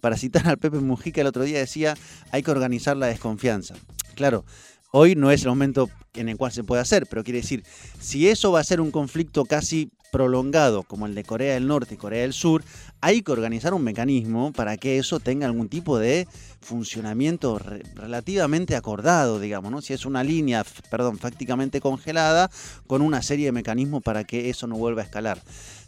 Para 0.00 0.16
citar 0.16 0.48
al 0.48 0.58
Pepe 0.58 0.80
Mujica 0.80 1.20
el 1.20 1.28
otro 1.28 1.44
día 1.44 1.58
decía, 1.58 1.94
hay 2.32 2.42
que 2.42 2.50
organizar 2.50 2.96
la 2.96 3.06
desconfianza. 3.06 3.74
Claro, 4.14 4.44
hoy 4.90 5.14
no 5.14 5.30
es 5.30 5.42
el 5.42 5.48
momento 5.48 5.90
en 6.14 6.28
el 6.28 6.36
cual 6.36 6.52
se 6.52 6.64
puede 6.64 6.82
hacer, 6.82 7.06
pero 7.06 7.24
quiere 7.24 7.40
decir, 7.40 7.64
si 7.98 8.28
eso 8.28 8.52
va 8.52 8.60
a 8.60 8.64
ser 8.64 8.80
un 8.80 8.90
conflicto 8.90 9.44
casi 9.44 9.90
prolongado 10.12 10.82
como 10.82 11.06
el 11.06 11.14
de 11.14 11.24
Corea 11.24 11.54
del 11.54 11.66
Norte 11.66 11.94
y 11.94 11.96
Corea 11.96 12.20
del 12.20 12.34
Sur, 12.34 12.62
hay 13.00 13.22
que 13.22 13.32
organizar 13.32 13.72
un 13.72 13.82
mecanismo 13.82 14.52
para 14.52 14.76
que 14.76 14.98
eso 14.98 15.20
tenga 15.20 15.46
algún 15.46 15.70
tipo 15.70 15.98
de 15.98 16.28
funcionamiento 16.60 17.58
relativamente 17.94 18.76
acordado, 18.76 19.40
digamos, 19.40 19.72
¿no? 19.72 19.80
Si 19.80 19.94
es 19.94 20.04
una 20.04 20.22
línea, 20.22 20.64
perdón, 20.90 21.16
prácticamente 21.16 21.80
congelada, 21.80 22.50
con 22.86 23.00
una 23.00 23.22
serie 23.22 23.46
de 23.46 23.52
mecanismos 23.52 24.02
para 24.02 24.24
que 24.24 24.50
eso 24.50 24.66
no 24.66 24.76
vuelva 24.76 25.00
a 25.00 25.06
escalar. 25.06 25.42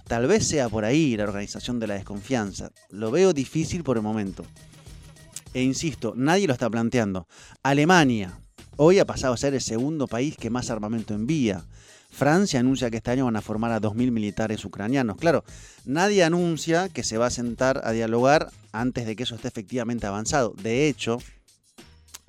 Tal 0.09 0.27
vez 0.27 0.47
sea 0.47 0.71
por 0.71 0.87
ahí 0.87 1.17
la 1.17 1.25
organización 1.25 1.79
de 1.79 1.87
la 1.87 1.95
desconfianza. 1.95 2.71
Lo 2.89 3.11
veo 3.11 3.35
difícil 3.35 3.85
por 3.85 3.99
el 3.99 4.03
momento 4.03 4.45
e 5.55 5.63
insisto, 5.63 6.13
nadie 6.17 6.47
lo 6.47 6.53
está 6.53 6.69
planteando. 6.69 7.27
Alemania 7.63 8.39
hoy 8.77 8.99
ha 8.99 9.07
pasado 9.07 9.35
a 9.35 9.37
ser 9.37 9.55
el 9.55 9.61
segundo 9.61 10.07
país 10.09 10.37
que 10.37 10.51
más 10.51 10.71
armamento 10.71 11.15
envía. 11.15 11.65
Francia 12.11 12.61
anuncia 12.61 12.91
que 12.91 12.99
este 12.99 13.11
año 13.11 13.25
van 13.25 13.37
a 13.37 13.43
formar 13.43 13.73
a 13.73 13.81
2.000 13.81 14.11
militares 14.11 14.65
ucranianos. 14.65 15.17
Claro, 15.17 15.45
nadie 15.85 16.23
anuncia 16.23 16.89
que 16.89 17.03
se 17.03 17.19
va 17.19 17.27
a 17.27 17.31
sentar 17.31 17.81
a 17.85 17.93
dialogar 17.93 18.51
antes 18.73 19.07
de 19.07 19.17
que 19.17 19.25
eso 19.25 19.35
esté 19.35 19.49
efectivamente 19.49 20.07
avanzado. 20.07 20.55
De 20.63 20.89
hecho, 20.89 21.19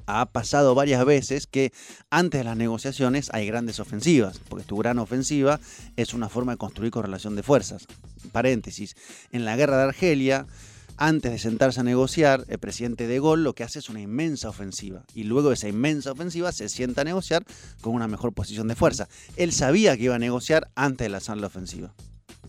ha 0.08 0.26
pasado 0.28 0.76
varias 0.76 1.04
veces 1.06 1.48
que 1.48 1.72
antes 2.10 2.40
de 2.40 2.46
las 2.46 2.58
negociaciones 2.58 3.30
hay 3.34 3.48
grandes 3.48 3.80
ofensivas, 3.80 4.40
porque 4.50 4.66
tu 4.66 4.78
gran 4.78 5.00
ofensiva 5.00 5.60
es 5.96 6.14
una 6.14 6.30
forma 6.30 6.54
de 6.54 6.58
construir 6.58 6.92
correlación 6.92 7.36
de 7.36 7.44
fuerzas. 7.44 7.88
Paréntesis, 8.32 8.96
en 9.32 9.46
la 9.46 9.56
guerra 9.56 9.78
de 9.78 9.84
Argelia 9.84 10.48
antes 10.98 11.32
de 11.32 11.40
sentarse 11.40 11.82
a 11.82 11.84
negociar, 11.84 12.46
el 12.48 12.58
presidente 12.58 13.08
de 13.08 13.20
Gaulle 13.20 13.44
lo 13.44 13.54
que 13.54 13.64
hace 13.64 13.80
es 13.80 13.90
una 13.90 14.02
inmensa 14.02 14.50
ofensiva. 14.50 15.04
Y 15.14 15.24
luego 15.24 15.50
de 15.50 15.56
esa 15.56 15.68
inmensa 15.68 16.12
ofensiva 16.12 16.52
se 16.52 16.70
sienta 16.70 17.02
a 17.02 17.04
negociar 17.04 17.44
con 17.82 17.94
una 17.94 18.08
mejor 18.08 18.34
posición 18.34 18.68
de 18.68 18.76
fuerza. 18.76 19.08
Él 19.36 19.52
sabía 19.52 19.98
que 19.98 20.04
iba 20.04 20.16
a 20.16 20.20
negociar 20.20 20.70
antes 20.76 21.06
de 21.06 21.10
lanzar 21.10 21.38
la 21.38 21.48
ofensiva, 21.48 21.94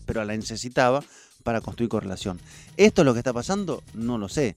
pero 0.05 0.23
la 0.23 0.35
necesitaba 0.35 1.03
para 1.43 1.61
construir 1.61 1.89
correlación. 1.89 2.39
¿Esto 2.77 3.01
es 3.01 3.05
lo 3.05 3.13
que 3.13 3.19
está 3.19 3.33
pasando? 3.33 3.83
No 3.93 4.17
lo 4.17 4.29
sé. 4.29 4.55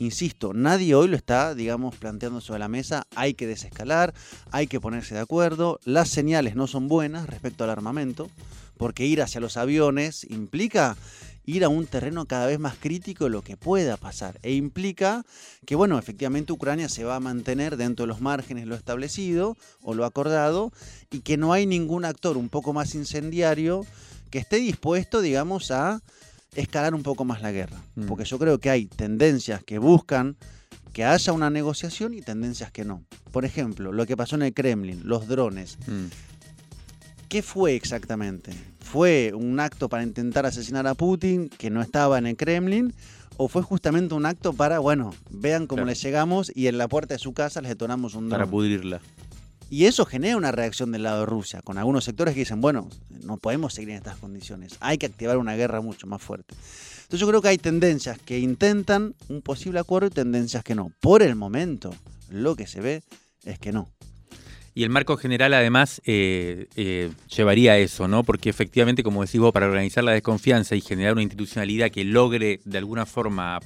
Insisto, 0.00 0.52
nadie 0.54 0.94
hoy 0.94 1.08
lo 1.08 1.16
está, 1.16 1.54
digamos, 1.54 1.96
planteando 1.96 2.40
sobre 2.40 2.60
la 2.60 2.68
mesa. 2.68 3.06
Hay 3.16 3.34
que 3.34 3.48
desescalar, 3.48 4.14
hay 4.52 4.68
que 4.68 4.80
ponerse 4.80 5.14
de 5.14 5.20
acuerdo. 5.20 5.80
Las 5.84 6.08
señales 6.08 6.54
no 6.54 6.68
son 6.68 6.86
buenas 6.86 7.26
respecto 7.26 7.64
al 7.64 7.70
armamento, 7.70 8.30
porque 8.76 9.06
ir 9.06 9.20
hacia 9.20 9.40
los 9.40 9.56
aviones 9.56 10.24
implica 10.30 10.96
ir 11.48 11.64
a 11.64 11.70
un 11.70 11.86
terreno 11.86 12.26
cada 12.26 12.46
vez 12.46 12.58
más 12.58 12.76
crítico 12.76 13.24
de 13.24 13.30
lo 13.30 13.40
que 13.40 13.56
pueda 13.56 13.96
pasar. 13.96 14.38
E 14.42 14.52
implica 14.52 15.24
que, 15.64 15.76
bueno, 15.76 15.98
efectivamente 15.98 16.52
Ucrania 16.52 16.90
se 16.90 17.04
va 17.04 17.16
a 17.16 17.20
mantener 17.20 17.78
dentro 17.78 18.02
de 18.02 18.08
los 18.08 18.20
márgenes 18.20 18.66
lo 18.66 18.74
establecido 18.74 19.56
o 19.82 19.94
lo 19.94 20.04
acordado 20.04 20.72
y 21.10 21.20
que 21.20 21.38
no 21.38 21.54
hay 21.54 21.64
ningún 21.64 22.04
actor 22.04 22.36
un 22.36 22.50
poco 22.50 22.74
más 22.74 22.94
incendiario 22.94 23.86
que 24.30 24.38
esté 24.38 24.56
dispuesto, 24.56 25.22
digamos, 25.22 25.70
a 25.70 26.02
escalar 26.54 26.94
un 26.94 27.02
poco 27.02 27.24
más 27.24 27.40
la 27.40 27.50
guerra. 27.50 27.82
Mm. 27.94 28.04
Porque 28.04 28.24
yo 28.24 28.38
creo 28.38 28.58
que 28.58 28.68
hay 28.68 28.84
tendencias 28.84 29.64
que 29.64 29.78
buscan 29.78 30.36
que 30.92 31.06
haya 31.06 31.32
una 31.32 31.48
negociación 31.48 32.12
y 32.12 32.20
tendencias 32.20 32.70
que 32.72 32.84
no. 32.84 33.04
Por 33.32 33.46
ejemplo, 33.46 33.90
lo 33.90 34.04
que 34.04 34.18
pasó 34.18 34.36
en 34.36 34.42
el 34.42 34.52
Kremlin, 34.52 35.00
los 35.04 35.28
drones. 35.28 35.78
Mm. 35.86 36.06
¿Qué 37.28 37.42
fue 37.42 37.74
exactamente? 37.74 38.52
¿Fue 38.80 39.32
un 39.34 39.60
acto 39.60 39.90
para 39.90 40.02
intentar 40.02 40.46
asesinar 40.46 40.86
a 40.86 40.94
Putin 40.94 41.50
que 41.50 41.68
no 41.68 41.82
estaba 41.82 42.16
en 42.16 42.26
el 42.26 42.36
Kremlin? 42.36 42.94
¿O 43.36 43.48
fue 43.48 43.62
justamente 43.62 44.14
un 44.14 44.24
acto 44.24 44.54
para, 44.54 44.78
bueno, 44.78 45.14
vean 45.30 45.66
cómo 45.66 45.84
les 45.84 46.02
llegamos 46.02 46.50
y 46.54 46.68
en 46.68 46.78
la 46.78 46.88
puerta 46.88 47.14
de 47.14 47.18
su 47.18 47.34
casa 47.34 47.60
les 47.60 47.68
detonamos 47.68 48.14
un 48.14 48.30
dron? 48.30 48.40
Para 48.40 48.50
pudrirla. 48.50 49.00
Y 49.70 49.84
eso 49.84 50.06
genera 50.06 50.38
una 50.38 50.52
reacción 50.52 50.90
del 50.90 51.02
lado 51.02 51.20
de 51.20 51.26
Rusia, 51.26 51.60
con 51.60 51.76
algunos 51.76 52.04
sectores 52.04 52.32
que 52.32 52.40
dicen, 52.40 52.62
bueno, 52.62 52.88
no 53.22 53.36
podemos 53.36 53.74
seguir 53.74 53.90
en 53.90 53.96
estas 53.96 54.16
condiciones, 54.16 54.76
hay 54.80 54.96
que 54.96 55.04
activar 55.04 55.36
una 55.36 55.54
guerra 55.54 55.82
mucho 55.82 56.06
más 56.06 56.22
fuerte. 56.22 56.54
Entonces 57.02 57.20
yo 57.20 57.28
creo 57.28 57.42
que 57.42 57.48
hay 57.48 57.58
tendencias 57.58 58.18
que 58.18 58.38
intentan 58.38 59.14
un 59.28 59.42
posible 59.42 59.78
acuerdo 59.78 60.08
y 60.08 60.10
tendencias 60.10 60.64
que 60.64 60.74
no. 60.74 60.90
Por 61.00 61.22
el 61.22 61.36
momento, 61.36 61.94
lo 62.30 62.56
que 62.56 62.66
se 62.66 62.80
ve 62.80 63.02
es 63.44 63.58
que 63.58 63.72
no. 63.72 63.90
Y 64.78 64.84
el 64.84 64.90
marco 64.90 65.16
general 65.16 65.54
además 65.54 66.00
eh, 66.04 66.68
eh, 66.76 67.10
llevaría 67.36 67.72
a 67.72 67.78
eso, 67.78 68.06
¿no? 68.06 68.22
Porque 68.22 68.48
efectivamente, 68.48 69.02
como 69.02 69.24
decís 69.24 69.40
vos, 69.40 69.52
para 69.52 69.66
organizar 69.66 70.04
la 70.04 70.12
desconfianza 70.12 70.76
y 70.76 70.80
generar 70.80 71.14
una 71.14 71.22
institucionalidad 71.22 71.90
que 71.90 72.04
logre 72.04 72.60
de 72.64 72.78
alguna 72.78 73.04
forma 73.04 73.58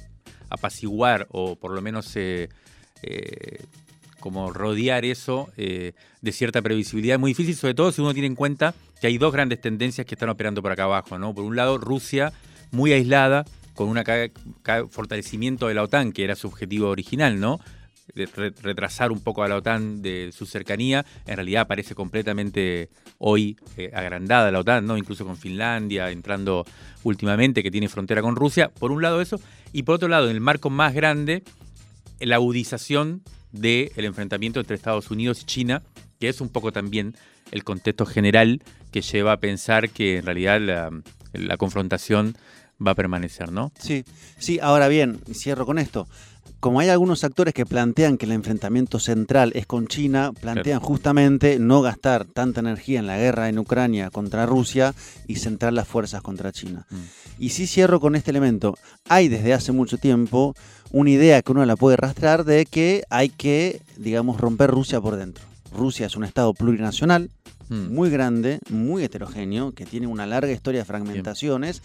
apaciguar 0.49 1.27
o 1.29 1.55
por 1.55 1.69
lo 1.69 1.83
menos 1.83 2.13
eh, 2.15 2.49
como 4.19 4.51
rodear 4.51 5.05
eso 5.05 5.51
de 5.55 6.31
cierta 6.31 6.63
previsibilidad 6.63 7.17
es 7.17 7.19
muy 7.19 7.29
difícil, 7.29 7.55
sobre 7.57 7.75
todo 7.75 7.91
si 7.91 8.01
uno 8.01 8.13
tiene 8.13 8.25
en 8.25 8.35
cuenta 8.35 8.73
que 8.99 9.05
hay 9.05 9.19
dos 9.19 9.31
grandes 9.31 9.61
tendencias 9.61 10.07
que 10.07 10.15
están 10.15 10.29
operando 10.29 10.63
por 10.63 10.71
acá 10.71 10.85
abajo, 10.85 11.19
¿no? 11.19 11.35
Por 11.35 11.43
un 11.43 11.55
lado, 11.55 11.77
Rusia 11.77 12.33
muy 12.71 12.91
aislada, 12.91 13.45
con 13.75 13.87
un 13.87 14.03
fortalecimiento 14.89 15.67
de 15.67 15.75
la 15.75 15.83
OTAN, 15.83 16.11
que 16.11 16.23
era 16.23 16.35
su 16.35 16.47
objetivo 16.47 16.89
original, 16.89 17.39
¿no? 17.39 17.59
Retrasar 18.15 19.11
un 19.11 19.21
poco 19.21 19.43
a 19.43 19.47
la 19.47 19.55
OTAN 19.55 20.01
de 20.01 20.31
su 20.33 20.45
cercanía, 20.45 21.05
en 21.25 21.35
realidad 21.35 21.67
parece 21.67 21.95
completamente 21.95 22.89
hoy 23.17 23.57
eh, 23.77 23.91
agrandada 23.93 24.51
la 24.51 24.59
OTAN, 24.59 24.85
¿no? 24.85 24.97
incluso 24.97 25.25
con 25.25 25.37
Finlandia 25.37 26.11
entrando 26.11 26.65
últimamente, 27.03 27.63
que 27.63 27.71
tiene 27.71 27.89
frontera 27.89 28.21
con 28.21 28.35
Rusia. 28.35 28.69
Por 28.69 28.91
un 28.91 29.01
lado 29.01 29.21
eso, 29.21 29.39
y 29.71 29.83
por 29.83 29.95
otro 29.95 30.07
lado, 30.07 30.29
en 30.29 30.35
el 30.35 30.41
marco 30.41 30.69
más 30.69 30.93
grande, 30.93 31.43
la 32.19 32.35
agudización 32.35 33.23
del 33.51 33.91
enfrentamiento 33.95 34.59
entre 34.59 34.75
Estados 34.75 35.11
Unidos 35.11 35.41
y 35.41 35.45
China, 35.45 35.83
que 36.19 36.29
es 36.29 36.41
un 36.41 36.49
poco 36.49 36.71
también 36.71 37.15
el 37.51 37.63
contexto 37.63 38.05
general 38.05 38.61
que 38.91 39.01
lleva 39.01 39.33
a 39.33 39.37
pensar 39.37 39.89
que 39.89 40.17
en 40.17 40.25
realidad 40.25 40.91
la 41.33 41.57
confrontación 41.57 42.35
va 42.85 42.91
a 42.91 42.95
permanecer, 42.95 43.51
¿no? 43.51 43.71
Sí, 43.79 44.03
sí, 44.37 44.59
ahora 44.61 44.87
bien, 44.87 45.19
cierro 45.33 45.65
con 45.65 45.79
esto. 45.79 46.07
Como 46.63 46.79
hay 46.79 46.87
algunos 46.87 47.25
actores 47.25 47.53
que 47.53 47.65
plantean 47.65 48.17
que 48.17 48.25
el 48.25 48.31
enfrentamiento 48.31 48.97
central 48.97 49.51
es 49.53 49.65
con 49.65 49.87
China, 49.87 50.31
plantean 50.31 50.79
justamente 50.79 51.59
no 51.59 51.81
gastar 51.81 52.23
tanta 52.23 52.61
energía 52.61 52.99
en 52.99 53.05
la 53.05 53.17
guerra 53.17 53.49
en 53.49 53.59
Ucrania 53.59 54.09
contra 54.09 54.45
Rusia 54.45 54.95
y 55.27 55.35
centrar 55.35 55.73
las 55.73 55.89
fuerzas 55.89 56.21
contra 56.21 56.53
China. 56.53 56.85
Mm. 56.89 56.95
Y 57.37 57.49
sí 57.49 57.67
cierro 57.67 57.99
con 57.99 58.15
este 58.15 58.31
elemento. 58.31 58.77
Hay 59.09 59.27
desde 59.27 59.53
hace 59.53 59.73
mucho 59.73 59.97
tiempo 59.97 60.55
una 60.93 61.09
idea 61.09 61.41
que 61.41 61.51
uno 61.51 61.65
la 61.65 61.75
puede 61.75 61.97
rastrear 61.97 62.45
de 62.45 62.65
que 62.65 63.03
hay 63.09 63.27
que, 63.27 63.81
digamos, 63.97 64.39
romper 64.39 64.71
Rusia 64.71 65.01
por 65.01 65.17
dentro. 65.17 65.43
Rusia 65.75 66.05
es 66.05 66.15
un 66.15 66.23
Estado 66.23 66.53
plurinacional, 66.53 67.29
Mm. 67.69 67.93
muy 67.93 68.09
grande, 68.09 68.59
muy 68.69 69.03
heterogéneo, 69.03 69.71
que 69.73 69.85
tiene 69.85 70.07
una 70.07 70.25
larga 70.25 70.51
historia 70.51 70.81
de 70.81 70.85
fragmentaciones. 70.85 71.81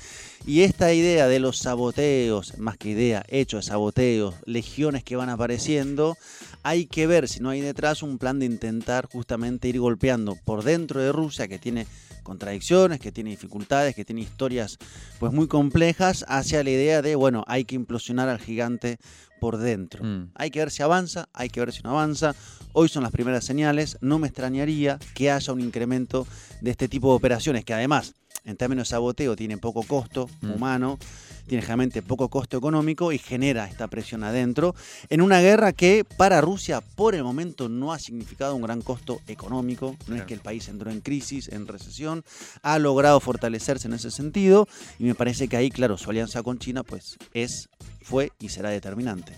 Y 0.47 0.63
esta 0.63 0.93
idea 0.93 1.29
de 1.29 1.39
los 1.39 1.59
saboteos, 1.59 2.59
más 2.59 2.77
que 2.77 2.91
idea, 2.91 3.25
hechos 3.29 3.67
de 3.67 3.71
saboteos, 3.71 4.35
legiones 4.45 5.05
que 5.05 5.17
van 5.17 5.29
apareciendo, 5.29 6.17
hay 6.63 6.87
que 6.87 7.07
ver 7.07 7.29
si 7.29 7.41
no 7.41 7.51
hay 7.51 7.61
detrás 7.61 8.03
un 8.03 8.19
plan 8.19 8.39
de 8.39 8.47
intentar 8.47 9.09
justamente 9.11 9.69
ir 9.69 9.81
golpeando 9.81 10.37
por 10.45 10.65
dentro 10.65 11.01
de 11.01 11.13
Rusia, 11.13 11.49
que 11.49 11.59
tiene 11.59 11.87
contradicciones, 12.23 13.01
que 13.01 13.11
tiene 13.11 13.31
dificultades, 13.31 13.95
que 13.95 14.05
tiene 14.05 14.21
historias 14.21 14.77
pues 15.19 15.33
muy 15.33 15.49
complejas, 15.49 16.25
hacia 16.29 16.63
la 16.63 16.71
idea 16.71 17.01
de, 17.01 17.15
bueno, 17.15 17.45
hay 17.47 17.65
que 17.65 17.75
implosionar 17.75 18.29
al 18.29 18.39
gigante 18.39 18.99
por 19.41 19.57
dentro. 19.57 20.05
Mm. 20.05 20.31
Hay 20.35 20.51
que 20.51 20.59
ver 20.59 20.71
si 20.71 20.83
avanza, 20.83 21.29
hay 21.33 21.49
que 21.49 21.61
ver 21.61 21.73
si 21.73 21.83
no 21.83 21.91
avanza. 21.91 22.35
Hoy 22.73 22.89
son 22.89 23.03
las 23.03 23.13
primeras 23.13 23.45
señales, 23.45 23.97
no 24.01 24.19
me 24.19 24.29
extrañaría 24.29 24.99
que 25.15 25.31
haya 25.31 25.53
un 25.53 25.61
incremento 25.61 26.27
de 26.61 26.71
este 26.71 26.89
tipo 26.89 27.09
de 27.11 27.17
operaciones, 27.17 27.65
que 27.65 27.73
además, 27.73 28.15
en 28.45 28.57
términos 28.57 28.89
de 28.89 28.91
saboteo, 28.91 29.37
tienen 29.37 29.59
poco 29.59 29.83
costo 29.83 30.29
mm. 30.43 30.51
humano 30.51 30.99
tiene 31.49 31.63
generalmente 31.63 32.03
poco 32.03 32.29
costo 32.29 32.57
económico 32.57 33.11
y 33.11 33.19
genera 33.19 33.67
esta 33.67 33.89
presión 33.89 34.23
adentro, 34.23 34.75
en 35.09 35.21
una 35.21 35.41
guerra 35.41 35.73
que 35.73 36.05
para 36.17 36.41
Rusia 36.41 36.81
por 36.81 37.15
el 37.15 37.25
momento 37.25 37.69
no 37.69 37.93
ha 37.93 37.99
significado 37.99 38.55
un 38.55 38.63
gran 38.63 38.83
costo 38.83 39.21
económico, 39.27 39.97
no 40.07 40.15
es 40.15 40.23
que 40.23 40.35
el 40.35 40.41
país 40.41 40.69
entró 40.69 40.91
en 40.91 41.01
crisis, 41.01 41.49
en 41.49 41.67
recesión, 41.67 42.25
ha 42.63 42.79
logrado 42.79 43.19
fortalecerse 43.19 43.89
en 43.89 43.95
ese 43.95 44.11
sentido 44.11 44.69
y 44.99 45.05
me 45.05 45.15
parece 45.15 45.49
que 45.49 45.57
ahí, 45.57 45.71
claro, 45.71 45.97
su 45.97 46.11
alianza 46.11 46.43
con 46.43 46.59
China 46.59 46.85
pues 46.85 47.17
es, 47.35 47.69
fue 48.03 48.31
y 48.39 48.51
será 48.51 48.71
determinante. 48.71 49.33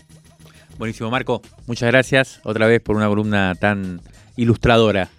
Buenísimo, 0.77 1.09
Marco. 1.09 1.41
Muchas 1.67 1.91
gracias 1.91 2.39
otra 2.43 2.67
vez 2.67 2.81
por 2.81 2.95
una 2.95 3.07
columna 3.07 3.55
tan 3.55 4.01
ilustradora. 4.35 5.09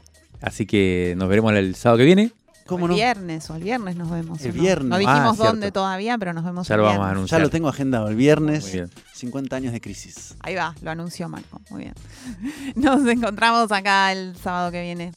Así 0.41 0.67
que 0.67 1.15
nos 1.17 1.29
veremos 1.29 1.53
el 1.55 1.75
sábado 1.77 1.99
que 1.99 2.05
viene 2.05 2.33
el 2.69 2.89
viernes, 2.89 3.51
o 3.51 3.57
el 3.57 3.63
viernes 3.63 3.97
nos 3.97 4.11
vemos. 4.11 4.41
El 4.43 4.53
viernes. 4.53 4.89
No, 4.89 4.99
dijimos 4.99 5.41
ah, 5.41 5.45
dónde 5.45 5.73
todavía, 5.73 6.19
pero 6.19 6.33
nos 6.33 6.45
vemos 6.45 6.69
ya 6.69 6.75
el 6.75 6.81
lo 6.81 6.87
vamos 6.87 7.07
a 7.07 7.11
anunciar. 7.11 7.41
Ya 7.41 7.45
lo 7.45 7.51
tengo 7.51 7.69
agendado, 7.69 8.09
el 8.09 8.17
viernes, 8.17 8.77
50 9.15 9.57
años 9.57 9.73
de 9.73 9.81
crisis. 9.81 10.35
Ahí 10.41 10.55
va, 10.55 10.75
lo 10.83 10.91
anunció 10.91 11.29
Marco, 11.29 11.61
muy 11.71 11.83
bien. 11.83 11.95
Nos 12.75 13.07
encontramos 13.07 13.71
acá 13.73 14.13
el 14.13 14.37
sábado 14.37 14.71
que 14.71 14.83
viene. 14.83 15.13